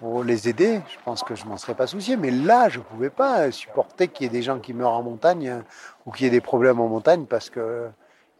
pour 0.00 0.24
les 0.24 0.48
aider. 0.48 0.80
Je 0.88 0.96
pense 1.04 1.22
que 1.22 1.34
je 1.34 1.44
m'en 1.46 1.56
serais 1.56 1.74
pas 1.74 1.86
soucié. 1.86 2.16
Mais 2.16 2.30
là, 2.30 2.68
je 2.68 2.78
ne 2.78 2.84
pouvais 2.84 3.10
pas 3.10 3.50
supporter 3.52 4.08
qu'il 4.08 4.24
y 4.24 4.26
ait 4.26 4.32
des 4.32 4.42
gens 4.42 4.58
qui 4.58 4.74
meurent 4.74 4.92
en 4.92 5.02
montagne 5.02 5.48
euh, 5.48 5.60
ou 6.04 6.10
qu'il 6.10 6.24
y 6.24 6.26
ait 6.26 6.32
des 6.32 6.40
problèmes 6.40 6.80
en 6.80 6.88
montagne 6.88 7.26
parce 7.26 7.48
que 7.48 7.88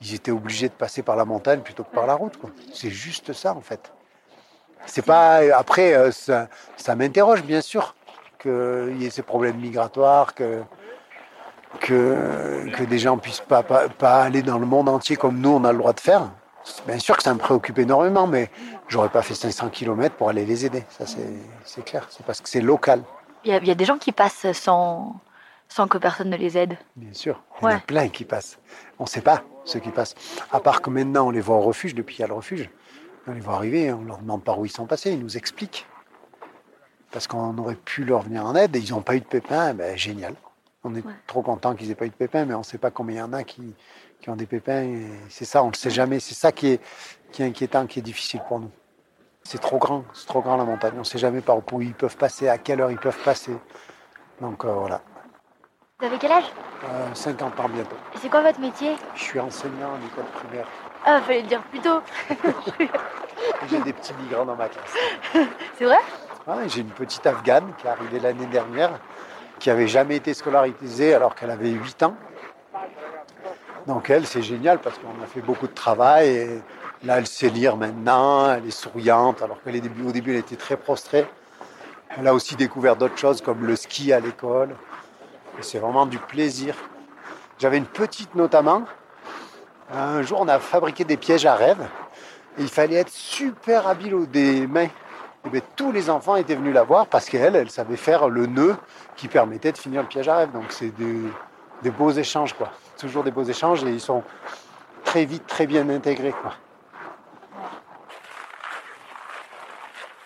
ils 0.01 0.15
étaient 0.15 0.31
obligés 0.31 0.69
de 0.69 0.75
passer 0.75 1.03
par 1.03 1.17
la 1.17 1.25
montagne 1.25 1.61
plutôt 1.61 1.85
que 1.85 1.95
par 1.95 2.07
la 2.07 2.15
route. 2.15 2.39
C'est 2.73 2.91
juste 2.91 3.33
ça, 3.33 3.55
en 3.55 3.61
fait. 3.61 3.93
C'est 4.85 5.05
pas 5.05 5.39
après 5.57 5.95
euh, 5.95 6.11
ça, 6.13 6.49
ça 6.77 6.95
m'interroge 6.95 7.43
bien 7.43 7.61
sûr 7.61 7.95
qu'il 8.39 8.97
y 9.01 9.07
ait 9.07 9.11
ces 9.11 9.23
problèmes 9.23 9.57
migratoires, 9.57 10.35
que 10.35 10.63
que, 11.81 12.69
que 12.73 12.85
des 12.85 12.99
gens 12.99 13.19
puissent 13.19 13.41
pas, 13.47 13.63
pas, 13.63 13.89
pas 13.89 14.23
aller 14.23 14.43
dans 14.43 14.59
le 14.59 14.67
monde 14.67 14.89
entier 14.89 15.17
comme 15.17 15.39
nous 15.39 15.51
on 15.51 15.65
a 15.65 15.73
le 15.73 15.79
droit 15.79 15.93
de 15.93 16.01
faire. 16.01 16.31
Bien 16.87 16.99
sûr 16.99 17.17
que 17.17 17.23
ça 17.23 17.33
me 17.33 17.39
préoccupe 17.39 17.79
énormément, 17.79 18.27
mais 18.27 18.51
j'aurais 18.89 19.09
pas 19.09 19.23
fait 19.23 19.35
500 19.35 19.69
km 19.69 20.17
pour 20.17 20.29
aller 20.29 20.45
les 20.45 20.67
aider. 20.67 20.85
Ça 20.91 21.05
c'est 21.65 21.85
clair. 21.85 22.07
C'est 22.11 22.27
parce 22.27 22.41
que 22.41 22.49
c'est 22.49 22.61
local, 22.61 23.03
Il 23.45 23.53
y, 23.53 23.55
a, 23.55 23.59
il 23.59 23.69
y 23.69 23.71
a 23.71 23.75
des 23.77 23.85
gens 23.85 23.99
qui 23.99 24.11
passent 24.11 24.51
sans, 24.53 25.15
sans 25.69 25.87
que 25.87 25.99
personne 25.99 26.31
ne 26.31 26.37
les 26.37 26.59
aide. 26.59 26.77
bien 26.97 27.13
sûr. 27.13 27.41
Il 27.63 27.65
y 27.65 27.69
en 27.69 27.77
a 27.77 27.79
plein 27.79 28.09
qui 28.09 28.25
passent. 28.25 28.59
On 28.99 29.05
ne 29.05 29.09
sait 29.09 29.21
pas 29.21 29.43
ceux 29.65 29.79
qui 29.79 29.91
passent. 29.91 30.15
À 30.53 30.59
part 30.61 30.83
que 30.83 30.91
maintenant 30.91 31.29
on 31.29 31.31
les 31.31 31.41
voit 31.41 31.57
au 31.57 31.63
refuge 31.63 31.95
depuis 31.95 32.17
qu'il 32.17 32.23
y 32.23 32.25
a 32.25 32.29
le 32.29 32.35
refuge. 32.35 32.69
On 33.29 33.33
les 33.33 33.41
voit 33.41 33.55
arriver, 33.55 33.93
on 33.93 34.05
leur 34.05 34.19
demande 34.19 34.43
par 34.45 34.59
où 34.59 34.67
ils 34.67 34.71
sont 34.71 34.87
passés, 34.87 35.13
ils 35.13 35.21
nous 35.21 35.37
expliquent. 35.37 35.87
Parce 37.13 37.27
qu'on 37.29 37.57
aurait 37.59 37.77
pu 37.77 38.05
leur 38.05 38.23
venir 38.23 38.45
en 38.45 38.55
aide 38.57 38.75
et 38.77 38.81
ils 38.81 38.91
n'ont 38.91 39.01
pas 39.03 39.15
eu 39.15 39.21
de 39.21 39.25
pépins, 39.25 39.73
ben, 39.75 39.97
génial. 39.97 40.35
On 40.87 40.95
est 40.95 41.05
Ouais. 41.05 41.13
trop 41.27 41.43
content 41.43 41.75
qu'ils 41.75 41.89
n'aient 41.89 41.95
pas 41.97 42.07
eu 42.07 42.11
de 42.11 42.15
pépins, 42.15 42.45
mais 42.45 42.55
on 42.55 42.59
ne 42.61 42.65
sait 42.65 42.79
pas 42.79 42.93
combien 42.93 43.17
il 43.17 43.19
y 43.19 43.23
en 43.23 43.33
a 43.33 43.43
qui, 43.43 43.75
qui 44.21 44.31
ont 44.31 44.37
des 44.37 44.47
pépins. 44.47 44.89
C'est 45.29 45.45
ça, 45.45 45.63
on 45.63 45.67
ne 45.67 45.73
le 45.73 45.77
sait 45.77 45.91
jamais. 45.91 46.21
C'est 46.21 46.35
ça 46.35 46.53
qui 46.53 46.69
est, 46.69 46.81
qui 47.33 47.43
est 47.43 47.47
inquiétant, 47.47 47.87
qui 47.87 47.99
est 47.99 48.03
difficile 48.03 48.41
pour 48.47 48.61
nous. 48.61 48.71
C'est 49.43 49.61
trop 49.61 49.79
grand, 49.79 50.05
c'est 50.13 50.27
trop 50.27 50.43
grand 50.43 50.57
la 50.57 50.65
montagne. 50.65 50.93
On 50.95 51.01
ne 51.01 51.05
sait 51.05 51.19
jamais 51.19 51.41
par 51.41 51.57
où 51.73 51.81
ils 51.83 51.93
peuvent 51.95 52.17
passer, 52.17 52.49
à 52.49 52.59
quelle 52.59 52.81
heure 52.81 52.91
ils 52.93 52.99
peuvent 52.99 53.19
passer. 53.25 53.57
Donc 54.41 54.65
euh, 54.65 54.73
voilà, 54.73 55.01
Vous 55.99 56.07
avez 56.07 56.19
quel 56.19 56.31
âge? 56.33 56.45
Euh, 56.85 57.15
50 57.15 57.59
ans 57.59 57.69
bientôt. 57.69 57.97
Et 58.15 58.19
c'est 58.19 58.29
quoi 58.29 58.43
votre 58.43 58.61
métier? 58.61 58.95
Je 59.15 59.23
suis 59.23 59.41
enseignant 59.41 59.95
à 59.95 59.99
l'école 59.99 60.25
primaire. 60.35 60.67
Ah, 61.05 61.21
fallait 61.23 61.43
le 61.43 61.49
dire 61.49 61.63
plus 61.65 61.81
tôt. 61.81 62.01
J'ai 63.71 63.81
des 63.81 63.93
petits 63.93 64.15
migrants 64.15 64.45
dans 64.45 64.57
ma 64.57 64.69
classe. 64.69 64.95
C'est 65.79 65.85
vrai? 65.85 65.99
Ouais, 66.47 66.69
J'ai 66.69 66.81
une 66.83 66.91
petite 66.91 67.27
afghane 67.27 67.73
qui 67.79 67.87
est 67.87 67.91
arrivée 67.91 68.21
l'année 68.21 68.47
dernière, 68.47 69.01
qui 69.59 69.71
avait 69.71 69.89
jamais 69.89 70.17
été 70.17 70.35
scolarisée 70.35 71.15
alors 71.15 71.35
qu'elle 71.35 71.51
avait 71.51 71.71
8 71.71 72.03
ans. 72.03 72.17
Donc 73.87 74.11
elle, 74.11 74.27
c'est 74.27 74.43
génial 74.43 74.81
parce 74.81 74.99
qu'on 74.99 75.23
a 75.23 75.27
fait 75.27 75.41
beaucoup 75.41 75.67
de 75.67 75.75
travail 75.75 76.61
là, 77.05 77.19
elle 77.19 77.27
sait 77.27 77.49
lire 77.49 77.77
maintenant, 77.77 78.53
elle 78.53 78.67
est 78.67 78.71
souriante 78.71 79.43
alors 79.43 79.61
qu'au 79.63 79.71
début, 79.71 80.13
début, 80.13 80.33
elle 80.33 80.39
était 80.39 80.57
très 80.57 80.77
prostrée. 80.77 81.27
Elle 82.17 82.27
a 82.27 82.35
aussi 82.35 82.57
découvert 82.57 82.97
d'autres 82.97 83.19
choses 83.19 83.41
comme 83.41 83.67
le 83.67 83.77
ski 83.77 84.13
à 84.13 84.21
l'école. 84.21 84.75
C'est 85.61 85.79
vraiment 85.79 86.07
du 86.07 86.19
plaisir. 86.19 86.75
J'avais 87.59 87.79
une 87.79 87.87
petite 87.87 88.35
notamment. 88.35 88.85
Un 89.93 90.23
jour, 90.23 90.41
on 90.41 90.49
a 90.49 90.59
fabriqué 90.59 91.05
des 91.05 91.17
pièges 91.17 91.47
à 91.47 91.55
rêve. 91.55 91.87
Et 92.59 92.63
il 92.63 92.69
fallait 92.69 92.97
être 92.97 93.11
super 93.11 93.87
habile 93.87 94.15
aux 94.15 94.27
des 94.27 94.67
mains 94.67 94.89
Et 95.47 95.49
bien, 95.49 95.61
tous 95.77 95.93
les 95.93 96.11
enfants 96.11 96.35
étaient 96.35 96.57
venus 96.57 96.75
la 96.75 96.83
voir 96.83 97.07
parce 97.07 97.29
qu'elle, 97.29 97.55
elle 97.55 97.71
savait 97.71 97.97
faire 97.97 98.29
le 98.29 98.47
nœud 98.47 98.77
qui 99.15 99.29
permettait 99.29 99.71
de 99.71 99.79
finir 99.79 100.03
le 100.03 100.09
piège 100.09 100.29
à 100.29 100.39
rêve. 100.39 100.51
Donc 100.51 100.65
c'est 100.71 100.91
des, 100.91 101.91
beaux 101.91 102.11
échanges, 102.11 102.53
quoi. 102.53 102.71
Toujours 102.99 103.23
des 103.23 103.31
beaux 103.31 103.45
échanges 103.45 103.85
et 103.85 103.91
ils 103.91 104.01
sont 104.01 104.25
très 105.05 105.25
vite, 105.25 105.47
très 105.47 105.67
bien 105.67 105.89
intégrés, 105.89 106.35
quoi. 106.43 106.53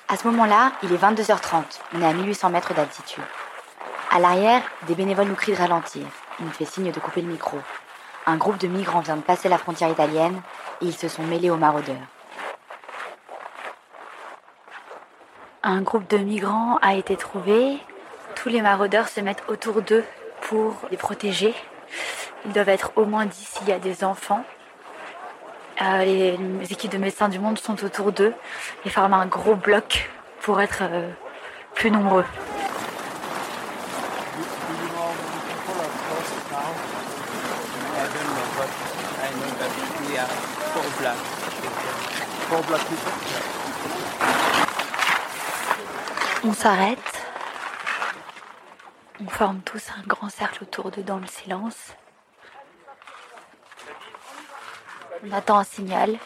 À 0.08 0.16
ce 0.16 0.26
moment-là, 0.28 0.72
il 0.82 0.92
est 0.92 0.96
22h30. 0.96 1.62
On 1.94 2.02
est 2.02 2.06
à 2.06 2.12
1800 2.14 2.50
mètres 2.50 2.74
d'altitude. 2.74 3.22
À 4.10 4.18
l'arrière, 4.18 4.62
des 4.88 4.94
bénévoles 4.94 5.28
nous 5.28 5.34
crient 5.34 5.52
de 5.52 5.58
ralentir. 5.58 6.02
Il 6.40 6.46
nous 6.46 6.52
fait 6.52 6.64
signe 6.64 6.90
de 6.90 6.98
couper 6.98 7.20
le 7.20 7.28
micro. 7.28 7.58
Un 8.26 8.36
groupe 8.36 8.58
de 8.58 8.66
migrants 8.68 9.00
vient 9.00 9.16
de 9.16 9.22
passer 9.22 9.48
la 9.48 9.58
frontière 9.58 9.90
italienne 9.90 10.40
et 10.80 10.86
ils 10.86 10.96
se 10.96 11.08
sont 11.08 11.22
mêlés 11.24 11.50
aux 11.50 11.56
maraudeurs. 11.56 12.08
Un 15.62 15.82
groupe 15.82 16.08
de 16.08 16.16
migrants 16.16 16.78
a 16.80 16.94
été 16.94 17.16
trouvé. 17.16 17.76
Tous 18.34 18.48
les 18.48 18.62
maraudeurs 18.62 19.08
se 19.08 19.20
mettent 19.20 19.44
autour 19.46 19.82
d'eux 19.82 20.04
pour 20.40 20.74
les 20.90 20.96
protéger. 20.96 21.54
Ils 22.46 22.52
doivent 22.52 22.70
être 22.70 22.92
au 22.96 23.04
moins 23.04 23.26
10 23.26 23.36
s'il 23.36 23.68
y 23.68 23.72
a 23.72 23.78
des 23.78 24.02
enfants. 24.02 24.42
Euh, 25.82 26.04
les, 26.04 26.72
équipes 26.72 26.92
de 26.92 26.96
médecins 26.96 27.28
du 27.28 27.38
monde 27.38 27.58
sont 27.58 27.84
autour 27.84 28.10
d'eux 28.10 28.32
et 28.86 28.88
forment 28.88 29.12
un 29.12 29.26
gros 29.26 29.54
bloc 29.54 30.08
pour 30.40 30.62
être 30.62 30.82
euh, 30.82 31.10
plus 31.74 31.90
nombreux. 31.90 32.24
On 46.42 46.54
s'arrête. 46.54 47.26
On 49.20 49.28
forme 49.28 49.60
tous 49.60 49.90
un 49.90 50.02
grand 50.06 50.30
cercle 50.30 50.62
autour 50.62 50.90
d'eux 50.90 51.02
dans 51.02 51.18
le 51.18 51.26
silence. 51.26 51.92
On 55.22 55.32
attend 55.32 55.58
un 55.58 55.64
signal. 55.64 56.18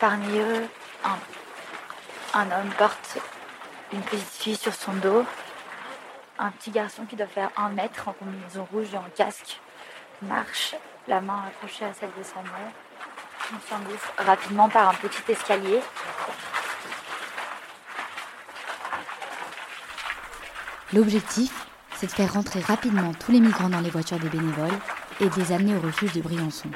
Parmi 0.00 0.38
eux, 0.38 0.68
un, 1.04 1.16
un 2.34 2.50
homme 2.50 2.70
porte 2.78 3.18
une 3.92 4.00
petite 4.02 4.28
fille 4.28 4.56
sur 4.56 4.74
son 4.74 4.92
dos. 4.94 5.24
Un 6.38 6.50
petit 6.50 6.70
garçon 6.70 7.04
qui 7.04 7.16
doit 7.16 7.26
faire 7.26 7.50
un 7.56 7.68
mètre 7.68 8.08
en 8.08 8.12
combinaison 8.12 8.66
rouge 8.72 8.94
et 8.94 8.96
en 8.96 9.06
casque 9.14 9.60
marche, 10.22 10.74
la 11.08 11.20
main 11.20 11.44
accrochée 11.48 11.84
à 11.84 11.92
celle 11.92 12.10
de 12.18 12.22
sa 12.22 12.40
mère. 12.42 12.72
On 13.52 13.68
s'engouffre 13.68 14.12
rapidement 14.18 14.68
par 14.68 14.88
un 14.88 14.94
petit 14.94 15.30
escalier. 15.30 15.80
L'objectif, 20.92 21.66
c'est 21.96 22.06
de 22.06 22.12
faire 22.12 22.32
rentrer 22.32 22.60
rapidement 22.60 23.12
tous 23.14 23.32
les 23.32 23.40
migrants 23.40 23.68
dans 23.68 23.80
les 23.80 23.90
voitures 23.90 24.18
des 24.18 24.28
bénévoles 24.28 24.78
et 25.20 25.28
de 25.28 25.34
les 25.40 25.52
amener 25.52 25.74
au 25.74 25.80
refuge 25.80 26.12
de 26.12 26.20
Briançon. 26.20 26.68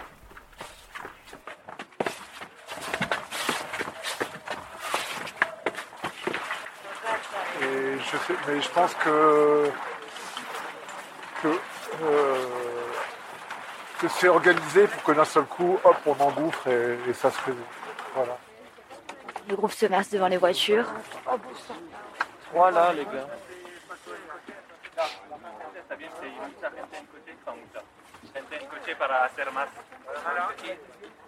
Et 7.60 7.98
je, 7.98 8.16
sais, 8.26 8.35
mais 8.46 8.60
je 8.60 8.68
pense 8.70 8.94
que, 8.94 9.70
que, 11.42 11.48
euh, 12.02 12.46
que 14.00 14.08
c'est 14.08 14.28
organisé 14.28 14.86
pour 14.86 15.02
que 15.02 15.12
d'un 15.12 15.24
seul 15.24 15.44
coup, 15.44 15.78
hop, 15.84 15.96
on 16.06 16.20
engouffre 16.22 16.68
et, 16.68 16.98
et 17.08 17.12
ça 17.12 17.30
se 17.30 17.40
résout. 17.44 17.58
Voilà. 18.14 18.38
Le 19.48 19.56
groupe 19.56 19.72
se 19.72 19.86
masse 19.86 20.10
devant 20.10 20.28
les 20.28 20.36
voitures. 20.38 20.86
Voilà 22.52 22.92
les 22.92 23.04
gars. 23.04 23.26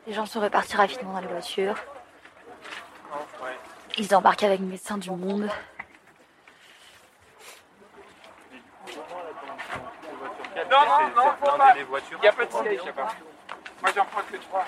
Les 0.06 0.12
gens 0.12 0.26
sont 0.26 0.40
répartis 0.40 0.76
rapidement 0.76 1.12
dans 1.12 1.20
les 1.20 1.26
voitures. 1.26 1.76
Ils 3.98 4.14
embarquent 4.14 4.44
avec 4.44 4.60
les 4.60 4.66
médecins 4.66 4.98
du 4.98 5.10
monde. 5.10 5.48
Il 11.48 12.20
n'y 12.20 12.28
a 12.28 12.32
pas 12.32 12.44
de 12.44 12.52
siège 12.52 12.84
là-bas. 12.84 13.08
Moi 13.80 13.90
j'en 13.94 14.04
prends 14.04 14.20
que 14.20 14.36
trois. 14.36 14.64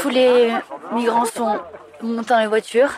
Tous 0.00 0.08
les 0.10 0.54
migrants 0.92 1.24
sont 1.24 1.60
montés 2.02 2.28
dans 2.28 2.40
les 2.40 2.46
voitures. 2.46 2.92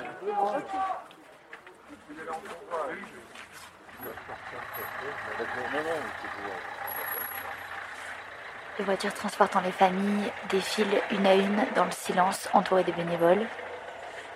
Les 8.78 8.84
voitures 8.84 9.14
transportant 9.14 9.60
les 9.60 9.72
familles 9.72 10.32
défilent 10.48 11.02
une 11.10 11.26
à 11.26 11.34
une 11.34 11.64
dans 11.74 11.84
le 11.84 11.90
silence, 11.90 12.48
entourées 12.52 12.84
des 12.84 12.92
bénévoles 12.92 13.46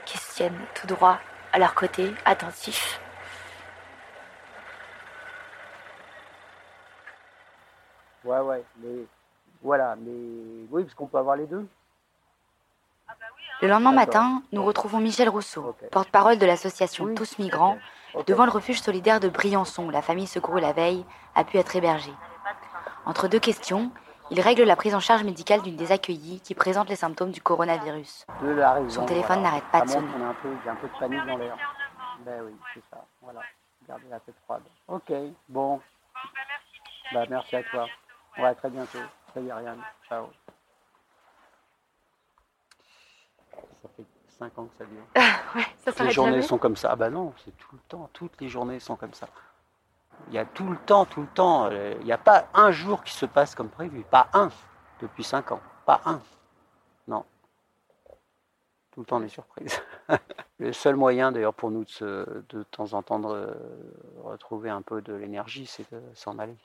qui 0.04 0.18
se 0.18 0.34
tiennent 0.34 0.60
tout 0.74 0.86
droit 0.86 1.18
à 1.54 1.58
leur 1.60 1.74
côté, 1.76 2.12
attentifs. 2.24 3.00
Ouais, 8.24 8.40
ouais, 8.40 8.64
mais 8.78 9.06
voilà, 9.62 9.94
mais 9.96 10.10
oui, 10.72 10.82
parce 10.82 10.94
qu'on 10.94 11.06
peut 11.06 11.18
avoir 11.18 11.36
les 11.36 11.46
deux. 11.46 11.64
Le 13.62 13.68
lendemain 13.68 13.92
matin, 13.92 14.42
nous 14.50 14.64
retrouvons 14.64 14.98
Michel 14.98 15.28
Rousseau, 15.28 15.76
porte-parole 15.92 16.38
de 16.38 16.46
l'association 16.46 17.04
Oui. 17.04 17.14
Tous 17.14 17.38
Migrants, 17.38 17.78
devant 18.26 18.46
le 18.46 18.50
refuge 18.50 18.80
solidaire 18.80 19.20
de 19.20 19.28
Briançon 19.28 19.84
où 19.84 19.90
la 19.90 20.02
famille 20.02 20.26
secourue 20.26 20.60
la 20.60 20.72
veille 20.72 21.04
a 21.36 21.44
pu 21.44 21.58
être 21.58 21.76
hébergée. 21.76 22.14
Entre 23.06 23.28
deux 23.28 23.38
questions, 23.38 23.92
il 24.30 24.40
règle 24.40 24.62
la 24.64 24.76
prise 24.76 24.94
en 24.94 25.00
charge 25.00 25.24
médicale 25.24 25.62
d'une 25.62 25.76
des 25.76 25.92
accueillies 25.92 26.40
qui 26.40 26.54
présente 26.54 26.88
les 26.88 26.96
symptômes 26.96 27.30
du 27.30 27.40
coronavirus. 27.42 28.26
De 28.42 28.48
la 28.50 28.72
raison, 28.72 28.88
Son 29.02 29.06
téléphone 29.06 29.40
voilà. 29.40 29.42
n'arrête 29.50 29.64
pas 29.70 29.82
de 29.82 29.90
sonner. 29.90 30.08
qu'on 30.12 30.24
a 30.24 30.28
un 30.28 30.34
peu, 30.34 30.48
il 30.60 30.66
y 30.66 30.68
a 30.68 30.72
un 30.72 30.76
peu 30.76 30.88
de 30.88 30.98
panique 30.98 31.26
dans 31.26 31.36
l'air. 31.36 31.56
Ben 32.20 32.42
oui, 32.44 32.52
c'est 32.72 32.82
ça. 32.90 33.04
Voilà. 33.20 33.40
Gardez 33.86 34.08
la 34.10 34.20
tête 34.20 34.34
froide. 34.44 34.62
Ok, 34.88 35.12
bon. 35.48 35.80
Bah, 37.12 37.24
merci 37.28 37.56
à 37.56 37.62
toi. 37.64 37.86
Ouais, 38.38 38.46
à 38.46 38.54
très 38.54 38.70
bientôt. 38.70 38.98
Salut 39.34 39.50
Ariane. 39.50 39.82
Ciao. 40.08 40.26
Ça 43.82 43.88
fait 43.96 44.04
5 44.38 44.58
ans 44.58 44.64
que 44.66 44.78
ça 44.78 44.84
dure. 44.84 45.04
Ouais, 45.54 45.66
ça 45.84 46.04
les 46.04 46.10
journées 46.10 46.32
jamais. 46.32 46.42
sont 46.42 46.58
comme 46.58 46.76
ça. 46.76 46.88
Ah 46.92 46.96
bah 46.96 47.10
non, 47.10 47.32
c'est 47.44 47.56
tout 47.56 47.68
le 47.74 47.78
temps. 47.88 48.08
Toutes 48.12 48.40
les 48.40 48.48
journées 48.48 48.80
sont 48.80 48.96
comme 48.96 49.14
ça. 49.14 49.28
Il 50.28 50.34
y 50.34 50.38
a 50.38 50.44
tout 50.44 50.68
le 50.68 50.76
temps, 50.78 51.04
tout 51.04 51.22
le 51.22 51.26
temps. 51.28 51.66
euh, 51.70 51.94
Il 52.00 52.06
n'y 52.06 52.12
a 52.12 52.18
pas 52.18 52.48
un 52.54 52.70
jour 52.70 53.02
qui 53.04 53.12
se 53.14 53.26
passe 53.26 53.54
comme 53.54 53.68
prévu. 53.68 54.02
Pas 54.10 54.28
un 54.32 54.50
depuis 55.00 55.24
5 55.24 55.52
ans. 55.52 55.60
Pas 55.86 56.00
un. 56.06 56.20
Non. 57.08 57.24
Tout 58.92 59.00
le 59.00 59.06
temps 59.06 59.20
des 59.20 59.28
surprises. 59.28 59.80
le 60.58 60.72
seul 60.72 60.96
moyen 60.96 61.32
d'ailleurs 61.32 61.54
pour 61.54 61.70
nous 61.70 61.84
de, 61.84 61.90
se- 61.90 62.42
de 62.48 62.62
temps 62.64 62.92
en 62.94 63.02
temps 63.02 63.18
de 63.18 63.28
euh, 63.28 63.54
retrouver 64.22 64.70
un 64.70 64.82
peu 64.82 65.02
de 65.02 65.12
l'énergie, 65.14 65.66
c'est 65.66 65.90
de 65.92 66.00
s'en 66.14 66.38
aller. 66.38 66.56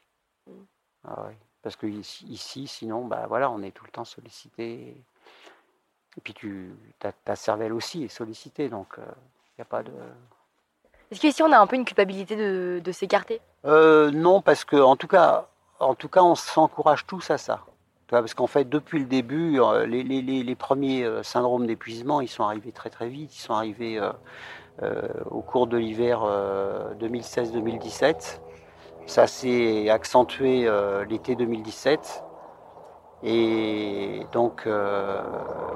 Ah 1.03 1.23
ouais. 1.25 1.37
Parce 1.61 1.75
que 1.75 1.87
ici, 1.87 2.25
ici, 2.27 2.67
sinon, 2.67 3.05
bah 3.05 3.25
voilà, 3.27 3.49
on 3.51 3.61
est 3.63 3.71
tout 3.71 3.83
le 3.85 3.91
temps 3.91 4.05
sollicité. 4.05 4.95
Et 6.17 6.21
puis 6.21 6.33
tu, 6.33 6.71
ta, 6.99 7.11
ta 7.11 7.35
cervelle 7.35 7.73
aussi 7.73 8.03
est 8.03 8.07
sollicitée, 8.09 8.69
donc 8.69 8.95
il 8.97 9.03
n'y 9.57 9.61
a 9.61 9.65
pas 9.65 9.83
de. 9.83 9.91
Est-ce 11.11 11.21
qu'ici 11.21 11.41
on 11.41 11.51
a 11.51 11.57
un 11.57 11.65
peu 11.65 11.75
une 11.75 11.85
culpabilité 11.85 12.35
de, 12.35 12.91
s'écarter 12.91 13.41
Euh, 13.65 14.11
non, 14.11 14.41
parce 14.41 14.63
que 14.63 14.75
en 14.75 14.95
tout 14.95 15.07
cas, 15.07 15.47
en 15.79 15.95
tout 15.95 16.07
cas, 16.07 16.21
on 16.21 16.35
s'encourage 16.35 17.07
tous 17.07 17.31
à 17.31 17.37
ça. 17.37 17.61
Parce 18.09 18.33
qu'en 18.33 18.47
fait, 18.47 18.67
depuis 18.67 18.99
le 18.99 19.05
début, 19.05 19.59
euh, 19.59 19.85
les, 19.85 20.55
premiers 20.55 21.03
euh, 21.03 21.23
syndromes 21.23 21.67
d'épuisement, 21.67 22.21
ils 22.21 22.27
sont 22.27 22.43
arrivés 22.43 22.71
très 22.71 22.89
très 22.89 23.07
vite. 23.07 23.35
Ils 23.35 23.41
sont 23.41 23.53
arrivés 23.53 23.99
euh, 24.81 25.01
au 25.29 25.41
cours 25.41 25.67
de 25.67 25.77
l'hiver 25.77 26.21
euh, 26.23 26.93
2016-2017. 26.95 28.39
Ça 29.05 29.25
s'est 29.27 29.89
accentué 29.89 30.69
l'été 31.09 31.35
2017. 31.35 32.23
Et 33.23 34.21
donc, 34.31 34.67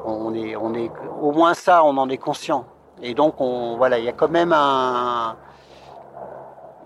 on 0.05 0.33
est, 0.35 0.55
on 0.55 0.75
est, 0.75 0.91
au 1.19 1.31
moins 1.31 1.55
ça, 1.55 1.83
on 1.83 1.97
en 1.97 2.09
est 2.09 2.19
conscient. 2.19 2.67
Et 3.01 3.13
donc, 3.13 3.41
on, 3.41 3.77
voilà, 3.77 3.99
il 3.99 4.05
y 4.05 4.09
a 4.09 4.13
quand 4.13 4.29
même 4.29 4.53
un, 4.53 5.35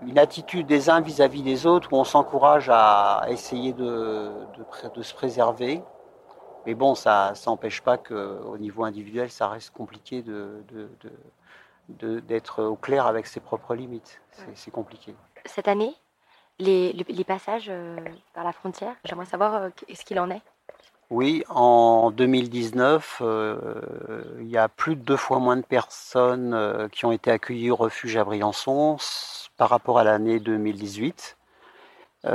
une 0.02 0.18
attitude 0.18 0.66
des 0.66 0.90
uns 0.90 1.00
vis-à-vis 1.00 1.42
des 1.42 1.66
autres 1.66 1.92
où 1.92 1.96
on 1.96 2.04
s'encourage 2.04 2.68
à 2.70 3.26
essayer 3.28 3.72
de, 3.72 4.32
de, 4.94 5.02
se 5.02 5.14
préserver. 5.14 5.82
Mais 6.66 6.74
bon, 6.74 6.94
ça 6.94 7.32
n'empêche 7.46 7.80
pas 7.82 7.98
qu'au 7.98 8.58
niveau 8.58 8.84
individuel, 8.84 9.30
ça 9.30 9.48
reste 9.48 9.70
compliqué 9.70 10.24
d'être 11.88 12.62
au 12.62 12.76
clair 12.76 13.06
avec 13.06 13.26
ses 13.26 13.40
propres 13.40 13.74
limites. 13.74 14.20
C'est 14.54 14.70
compliqué. 14.70 15.14
Cette 15.46 15.68
année, 15.68 15.94
les, 16.58 16.92
les, 16.92 17.24
passages 17.24 17.68
euh, 17.68 17.96
par 18.34 18.44
la 18.44 18.52
frontière, 18.52 18.94
j'aimerais 19.04 19.26
savoir 19.26 19.54
euh, 19.54 19.68
ce 19.94 20.04
qu'il 20.04 20.18
en 20.18 20.30
est? 20.30 20.42
Oui, 21.10 21.42
en 21.48 22.10
2019, 22.10 23.22
euh, 23.22 23.56
il 24.40 24.48
y 24.48 24.58
a 24.58 24.68
plus 24.68 24.94
de 24.94 25.00
deux 25.00 25.16
fois 25.16 25.38
moins 25.38 25.56
de 25.56 25.62
personnes 25.62 26.88
qui 26.92 27.06
ont 27.06 27.12
été 27.12 27.30
accueillies 27.30 27.70
au 27.70 27.76
refuge 27.76 28.16
à 28.16 28.24
Briançon 28.24 28.98
par 29.56 29.70
rapport 29.70 29.98
à 29.98 30.04
l'année 30.04 30.38
2018. 30.38 31.36
donc 32.24 32.30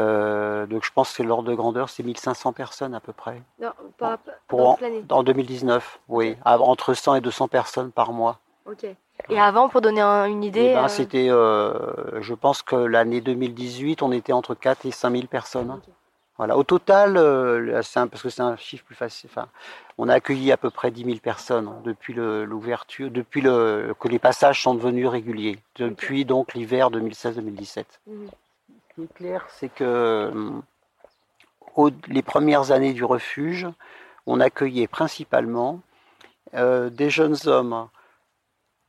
je 0.83 0.91
pense 0.93 1.13
que 1.13 1.21
l'ordre 1.21 1.49
de 1.49 1.55
grandeur, 1.55 1.89
c'est 1.89 2.03
1500 2.03 2.53
personnes 2.53 2.95
à 2.95 2.99
peu 2.99 3.13
près. 3.13 3.41
Non, 3.61 3.71
pas, 3.97 4.17
pour 4.47 4.69
en, 4.69 4.79
en, 5.09 5.23
2019, 5.23 5.99
oui, 6.09 6.35
entre 6.43 6.95
100 6.95 7.15
et 7.15 7.21
200 7.21 7.47
personnes 7.49 7.91
par 7.91 8.11
mois. 8.11 8.39
Ok. 8.65 8.87
Et 9.29 9.39
avant, 9.39 9.69
pour 9.69 9.81
donner 9.81 10.01
une 10.01 10.43
idée 10.43 10.67
eh 10.71 10.73
ben, 10.73 10.85
euh, 10.85 10.87
C'était, 10.87 11.29
euh, 11.29 12.21
je 12.21 12.33
pense 12.33 12.61
que 12.61 12.75
l'année 12.75 13.21
2018, 13.21 14.01
on 14.01 14.11
était 14.11 14.33
entre 14.33 14.55
4 14.55 14.85
et 14.85 14.91
5 14.91 15.11
000 15.11 15.27
personnes. 15.27 15.79
Voilà. 16.37 16.57
Au 16.57 16.63
total, 16.63 17.15
euh, 17.17 17.81
parce 17.93 18.23
que 18.23 18.29
c'est 18.29 18.41
un 18.41 18.57
chiffre 18.57 18.83
plus 18.85 18.95
facile, 18.95 19.29
enfin, 19.31 19.47
on 19.99 20.09
a 20.09 20.15
accueilli 20.15 20.51
à 20.51 20.57
peu 20.57 20.71
près 20.71 20.89
10 20.89 21.05
000 21.05 21.17
personnes 21.17 21.71
depuis 21.83 22.13
l'ouverture, 22.13 23.11
depuis 23.11 23.41
le, 23.41 23.95
que 23.99 24.07
les 24.07 24.17
passages 24.17 24.63
sont 24.63 24.73
devenus 24.73 25.07
réguliers, 25.07 25.59
depuis 25.75 26.25
donc 26.25 26.55
l'hiver 26.55 26.89
2016-2017. 26.89 27.85
Mhm. 28.07 28.29
Ce 28.89 28.95
qui 28.95 29.03
est 29.03 29.13
clair, 29.13 29.45
c'est 29.49 29.69
que 29.69 30.31
les 32.07 32.21
premières 32.21 32.71
années 32.71 32.93
du 32.93 33.03
refuge, 33.03 33.67
on 34.25 34.39
accueillait 34.39 34.87
principalement 34.87 35.81
des 36.53 37.09
jeunes 37.09 37.37
hommes 37.47 37.87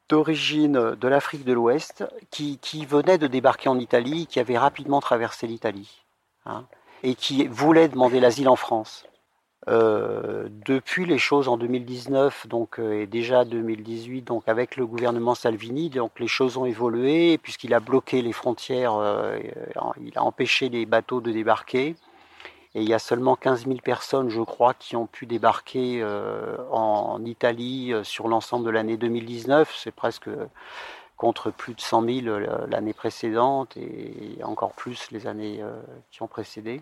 d'origine 0.09 0.95
de 0.95 1.09
l'Afrique 1.09 1.45
de 1.45 1.53
l'Ouest 1.53 2.05
qui, 2.31 2.59
qui, 2.59 2.85
venait 2.85 3.17
de 3.17 3.27
débarquer 3.27 3.71
en 3.71 3.79
Italie, 3.79 4.27
qui 4.27 4.39
avait 4.39 4.59
rapidement 4.59 5.01
traversé 5.01 5.47
l'Italie 5.47 6.05
hein, 6.45 6.65
et 7.05 7.15
qui 7.15 7.47
voulait 7.47 7.89
demander 7.89 8.19
l'asile 8.19 8.49
en 8.49 8.57
France. 8.57 9.07
Euh, 9.69 10.49
depuis 10.67 11.07
les 11.07 11.17
choses 11.17 11.49
en 11.49 11.57
2019 11.57 12.49
donc 12.49 12.79
euh, 12.79 13.01
et 13.01 13.07
déjà 13.07 13.47
2018 13.47 14.21
donc 14.21 14.43
avec 14.47 14.77
le 14.77 14.85
gouvernement 14.85 15.35
Salvini 15.35 15.89
donc 15.89 16.21
les 16.21 16.27
choses 16.27 16.59
ont 16.59 16.67
évolué 16.67 17.39
puisqu'il 17.39 17.73
a 17.73 17.81
bloqué 17.81 18.21
les 18.21 18.33
frontières 18.33 18.97
euh, 18.97 19.39
il 20.03 20.19
a 20.19 20.23
empêché 20.23 20.69
les 20.69 20.85
bateaux 20.85 21.23
de 21.23 21.33
débarquer 21.33 21.97
et 22.75 22.83
il 22.83 22.87
y 22.87 22.93
a 22.93 22.99
seulement 22.99 23.37
15 23.37 23.67
000 23.67 23.77
personnes, 23.77 24.29
je 24.29 24.41
crois, 24.41 24.75
qui 24.75 24.97
ont 24.97 25.07
pu 25.07 25.27
débarquer 25.27 26.05
en 26.73 27.25
Italie 27.25 27.93
sur 28.03 28.27
l'ensemble 28.27 28.67
de 28.67 28.71
l'année 28.71 28.97
2019. 28.97 29.73
C'est 29.79 29.95
presque 29.95 30.29
contre 31.17 31.51
plus 31.51 31.75
de 31.75 31.81
100 31.81 32.03
000 32.03 32.27
euh, 32.27 32.67
l'année 32.69 32.93
précédente 32.93 33.77
et 33.77 34.39
encore 34.43 34.73
plus 34.73 35.11
les 35.11 35.27
années 35.27 35.63
qui 36.11 36.23
ont 36.23 36.29
précédé. 36.29 36.81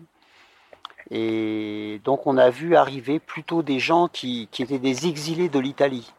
Et 1.11 1.99
donc 2.03 2.25
on 2.27 2.37
a 2.37 2.49
vu 2.49 2.75
arriver 2.75 3.19
plutôt 3.19 3.61
des 3.61 3.79
gens 3.79 4.07
qui, 4.07 4.47
qui 4.51 4.63
étaient 4.63 4.79
des 4.79 5.07
exilés 5.07 5.49
de 5.49 5.59
l'Italie 5.59 6.13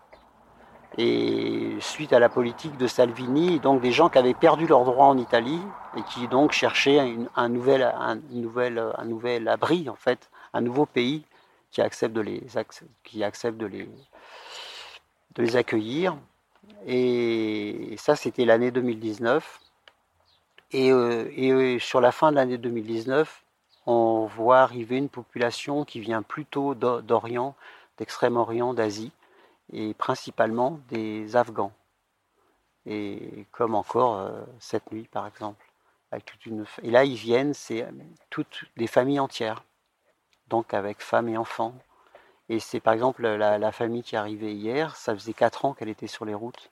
et 0.97 1.77
suite 1.81 2.13
à 2.13 2.19
la 2.19 2.29
politique 2.29 2.77
de 2.77 2.87
Salvini, 2.87 3.59
donc 3.59 3.81
des 3.81 3.91
gens 3.91 4.09
qui 4.09 4.19
avaient 4.19 4.35
perdu 4.35 4.67
leurs 4.67 4.85
droits 4.85 5.07
en 5.07 5.19
Italie 5.19 5.61
et 5.97 6.03
qui 6.03 6.29
donc 6.29 6.53
cherchaient 6.53 7.01
un, 7.35 7.49
nouvel, 7.49 7.83
un, 7.83 8.17
nouvel, 8.31 8.79
un 8.97 9.05
nouvel 9.05 9.49
abri, 9.49 9.89
en 9.89 9.97
fait, 9.97 10.31
un 10.53 10.61
nouveau 10.61 10.87
pays 10.87 11.25
qui 11.71 11.81
accepte 11.81 12.15
de 12.15 12.21
les, 12.21 12.43
qui 13.03 13.25
accepte 13.25 13.59
de 13.59 13.67
les, 13.67 13.89
de 15.35 15.43
les 15.43 15.57
accueillir. 15.57 16.17
Et 16.87 17.97
ça, 17.99 18.17
c'était 18.17 18.45
l'année 18.45 18.71
2019. 18.71 19.61
Et, 20.73 20.91
euh, 20.91 21.31
euh, 21.39 21.79
sur 21.79 22.01
la 22.01 22.13
fin 22.13 22.31
de 22.31 22.37
l'année 22.37 22.59
2019, 22.59 23.45
on 23.87 24.27
voit 24.27 24.61
arriver 24.61 24.97
une 24.97 25.09
population 25.09 25.85
qui 25.85 26.01
vient 26.01 26.23
plutôt 26.23 26.75
d'Orient, 26.75 27.55
d'Extrême-Orient, 27.99 28.75
d'Asie, 28.75 29.13
et 29.73 29.95
principalement 29.95 30.81
des 30.89 31.37
Afghans. 31.37 31.73
Et 32.87 33.47
comme 33.53 33.75
encore 33.75 34.19
euh, 34.19 34.43
cette 34.59 34.91
nuit, 34.93 35.09
par 35.11 35.27
exemple. 35.27 35.65
Avec 36.11 36.25
toute 36.27 36.45
une... 36.47 36.65
Et 36.83 36.91
là, 36.91 37.05
ils 37.05 37.17
viennent, 37.17 37.55
c'est 37.55 37.87
toutes 38.31 38.65
des 38.77 38.87
familles 38.87 39.21
entières, 39.21 39.65
donc 40.49 40.75
avec 40.75 41.01
femmes 41.01 41.29
et 41.29 41.37
enfants. 41.37 41.75
Et 42.49 42.61
c'est 42.61 42.81
par 42.81 42.95
exemple 42.95 43.23
la, 43.27 43.59
la, 43.59 43.73
famille 43.73 44.03
qui 44.03 44.17
est 44.17 44.19
arrivée 44.19 44.53
hier, 44.53 44.97
ça 44.97 45.15
faisait 45.15 45.33
quatre 45.33 45.65
ans 45.65 45.73
qu'elle 45.73 45.89
était 45.89 46.07
sur 46.07 46.25
les 46.25 46.35
routes. 46.35 46.71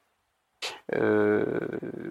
Euh, 0.94 1.58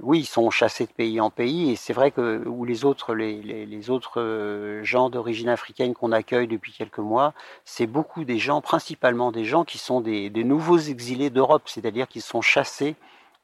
oui, 0.02 0.19
ils 0.19 0.26
sont 0.26 0.50
chassés 0.50 0.86
de 0.86 0.91
pays 0.91 1.21
en 1.21 1.30
pays, 1.30 1.71
et 1.71 1.76
c'est 1.76 1.93
vrai 1.93 2.12
que 2.12 2.43
où 2.47 2.65
les 2.65 2.86
autres, 2.86 3.13
les, 3.13 3.41
les, 3.41 3.89
autres 3.89 4.19
euh, 4.19 4.84
gens 4.84 5.10
d'origine 5.10 5.50
africaine 5.50 5.93
qu'on 5.93 6.12
accueille 6.12 6.47
depuis 6.47 6.74
quelques 6.74 6.97
mois, 7.00 7.34
c'est 7.63 7.88
beaucoup 7.88 8.26
des 8.26 8.39
gens, 8.39 8.62
principalement 8.62 9.32
des 9.32 9.45
gens 9.45 9.63
qui 9.63 9.78
sont 9.78 10.02
des, 10.02 10.30
des 10.30 10.43
nouveaux 10.43 10.80
exilés 10.80 11.30
d'Europe, 11.30 11.63
c'est-à-dire 11.67 12.08
qui 12.08 12.21
sont 12.21 12.41
chassés 12.41 12.95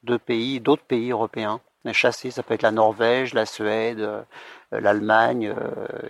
de 0.04 0.18
pays, 0.18 0.60
d'autres 0.60 0.84
pays 0.84 1.12
européens. 1.12 1.62
Chassés, 1.94 2.32
ça 2.32 2.44
peut 2.44 2.54
être 2.54 2.64
la 2.64 2.72
Norvège, 2.72 3.34
la 3.34 3.46
Suède, 3.46 4.02
euh, 4.02 4.22
l'Allemagne 4.72 5.54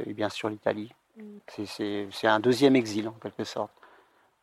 et 0.07 0.13
bien 0.13 0.29
sûr 0.29 0.49
l'Italie. 0.49 0.91
Mm. 1.17 1.65
C'est 2.09 2.27
un 2.27 2.39
deuxième 2.39 2.75
exil 2.75 3.07
en 3.07 3.15
quelque 3.21 3.43
sorte. 3.43 3.71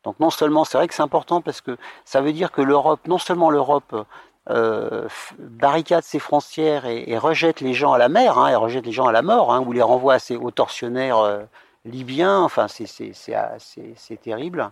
Donc 0.05 0.19
non 0.19 0.29
seulement, 0.29 0.63
c'est 0.63 0.77
vrai 0.77 0.87
que 0.87 0.93
c'est 0.93 1.01
important 1.01 1.41
parce 1.41 1.61
que 1.61 1.77
ça 2.05 2.21
veut 2.21 2.31
dire 2.31 2.51
que 2.51 2.61
l'Europe, 2.61 3.01
non 3.07 3.17
seulement 3.17 3.49
l'Europe 3.49 4.05
euh, 4.51 5.07
barricade 5.39 6.03
ses 6.03 6.19
frontières 6.19 6.85
et, 6.85 7.17
rejette 7.17 7.61
les 7.61 7.73
gens 7.73 7.93
à 7.93 7.97
la 7.97 8.09
mer, 8.09 8.37
hein, 8.37 8.49
et 8.49 8.55
rejette 8.55 8.85
les 8.85 8.91
gens 8.91 9.07
à 9.07 9.11
la 9.11 9.23
mort, 9.23 9.51
hein, 9.51 9.63
ou 9.65 9.71
les 9.71 9.81
renvoie 9.81 10.15
à 10.15 10.33
aux 10.39 10.51
tortionnaires 10.51 11.17
euh, 11.17 11.41
libyens. 11.83 12.41
Enfin, 12.41 12.67
c'est 12.67 14.21
terrible, 14.21 14.71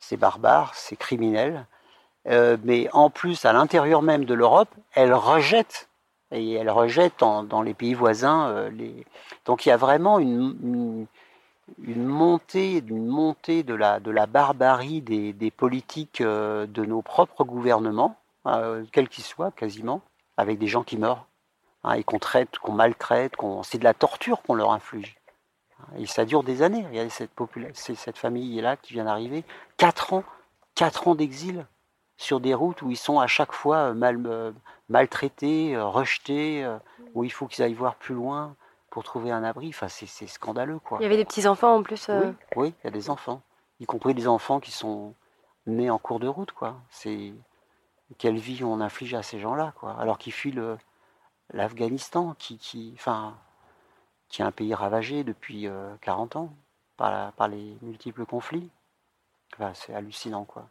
c'est 0.00 0.16
barbare, 0.16 0.72
c'est 0.74 0.96
criminel. 0.96 1.66
Euh, 2.28 2.56
mais 2.64 2.88
en 2.92 3.10
plus, 3.10 3.44
à 3.44 3.52
l'intérieur 3.52 4.02
même 4.02 4.24
de 4.24 4.34
l'Europe, 4.34 4.70
elle 4.94 5.14
rejette, 5.14 5.88
et 6.32 6.54
elle 6.54 6.70
rejette 6.70 7.20
dans 7.20 7.62
les 7.62 7.74
pays 7.74 7.94
voisins. 7.94 8.68
les... 8.70 9.06
Donc 9.44 9.66
il 9.66 9.68
y 9.68 9.72
a 9.72 9.76
vraiment 9.76 10.18
une, 10.18 11.06
montée, 12.06 12.82
une 12.86 13.06
montée 13.06 13.62
de 13.62 13.74
la, 13.74 14.00
de 14.00 14.10
la 14.10 14.26
barbarie 14.26 15.00
des, 15.00 15.32
des 15.32 15.50
politiques 15.50 16.22
de 16.22 16.84
nos 16.84 17.02
propres 17.02 17.44
gouvernements 17.44 18.16
euh, 18.46 18.84
quel 18.92 19.08
qu'il 19.08 19.24
soit, 19.24 19.52
quasiment, 19.52 20.02
avec 20.36 20.58
des 20.58 20.66
gens 20.66 20.82
qui 20.82 20.98
meurent, 20.98 21.26
hein, 21.82 21.94
et 21.94 22.04
qu'on 22.04 22.18
traite, 22.18 22.58
qu'on 22.58 22.72
maltraite, 22.72 23.36
qu'on... 23.36 23.62
c'est 23.62 23.78
de 23.78 23.84
la 23.84 23.94
torture 23.94 24.42
qu'on 24.42 24.54
leur 24.54 24.72
inflige. 24.72 25.16
Et 25.96 26.06
ça 26.06 26.24
dure 26.24 26.42
des 26.42 26.62
années. 26.62 26.84
Regardez 26.86 27.10
cette, 27.10 27.30
cette 27.74 28.18
famille-là 28.18 28.76
qui 28.76 28.92
vient 28.94 29.04
d'arriver. 29.04 29.44
Quatre 29.76 30.12
ans, 30.12 30.24
quatre 30.74 31.08
ans 31.08 31.14
d'exil 31.14 31.66
sur 32.16 32.38
des 32.40 32.54
routes 32.54 32.82
où 32.82 32.90
ils 32.90 32.96
sont 32.96 33.18
à 33.18 33.26
chaque 33.26 33.52
fois 33.52 33.76
euh, 33.76 33.94
mal, 33.94 34.22
euh, 34.26 34.52
maltraités, 34.88 35.76
rejetés, 35.78 36.66
où 37.14 37.24
il 37.24 37.32
faut 37.32 37.46
qu'ils 37.46 37.64
aillent 37.64 37.74
voir 37.74 37.94
plus 37.96 38.14
loin 38.14 38.54
pour 38.94 39.02
trouver 39.02 39.32
un 39.32 39.42
abri. 39.42 39.70
Enfin, 39.70 39.88
c'est, 39.88 40.06
scandaleux, 40.28 40.78
quoi. 40.78 40.98
Il 41.00 41.02
y 41.02 41.06
avait 41.06 41.16
des 41.16 41.24
petits-enfants 41.24 41.74
en 41.74 41.82
plus 41.82 42.08
oui, 42.08 42.32
oui, 42.54 42.74
il 42.80 42.84
y 42.84 42.86
a 42.86 42.92
des 42.92 43.10
enfants. 43.10 43.42
Y 43.80 43.86
compris 43.86 44.14
des 44.14 44.28
enfants 44.28 44.60
qui 44.60 44.70
sont 44.70 45.14
nés 45.66 45.90
en 45.90 45.98
cours 45.98 46.20
de 46.20 46.28
route, 46.28 46.52
quoi. 46.52 46.76
C'est 46.90 47.34
quelle 48.18 48.36
vie 48.36 48.62
on 48.62 48.80
inflige 48.80 49.14
à 49.14 49.24
ces 49.24 49.40
gens-là, 49.40 49.72
quoi, 49.80 49.96
alors 49.98 50.16
qu'ils 50.16 50.32
fuient 50.32 50.54
l'Afghanistan, 51.52 52.36
qui, 52.38 52.56
qui, 52.56 52.92
enfin, 52.94 53.36
qui 54.28 54.42
est 54.42 54.44
un 54.44 54.52
pays 54.52 54.74
ravagé 54.74 55.24
depuis 55.24 55.68
40 56.00 56.36
euh, 56.36 56.38
ans 56.38 56.54
par, 56.96 57.32
par, 57.32 57.48
les 57.48 57.76
multiples 57.82 58.24
conflits. 58.24 58.70
c'est 59.72 59.92
hallucinant, 59.92 60.44
quoi. 60.44 60.68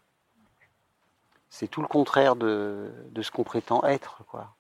C'est 1.49 1.67
tout 1.67 1.81
le 1.81 1.89
contraire 1.89 2.38
de, 2.38 2.89
de 3.12 3.21
ce 3.21 3.31
qu'on 3.31 3.43
prétend 3.43 3.83
être, 3.83 4.23
quoi. 4.27 4.55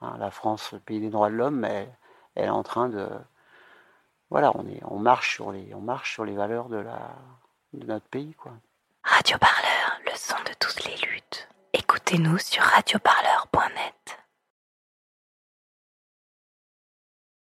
Hein, 0.00 0.14
la 0.20 0.30
France, 0.30 0.70
le 0.70 0.78
pays 0.78 1.00
des 1.00 1.10
droits 1.10 1.28
de 1.28 1.34
l'homme, 1.34 1.64
elle, 1.64 1.92
elle, 2.34 2.46
est 2.46 2.48
en 2.48 2.62
train 2.62 2.88
de, 2.88 3.08
voilà, 4.30 4.52
on 4.54 4.66
est, 4.66 4.80
on 4.84 4.98
marche 4.98 5.34
sur 5.34 5.52
les, 5.52 5.74
on 5.74 5.80
marche 5.80 6.12
sur 6.14 6.24
les 6.24 6.34
valeurs 6.34 6.68
de 6.68 6.76
la, 6.76 7.16
de 7.72 7.86
notre 7.86 8.06
pays, 8.06 8.34
quoi. 8.34 8.52
Radio 9.02 9.38
Parleur, 9.38 10.00
le 10.04 10.12
son 10.14 10.36
de 10.44 10.54
toutes 10.58 10.84
les 10.84 10.96
luttes. 11.08 11.48
Écoutez-nous 11.72 12.38
sur 12.38 12.62
radioparleur.net. 12.62 14.19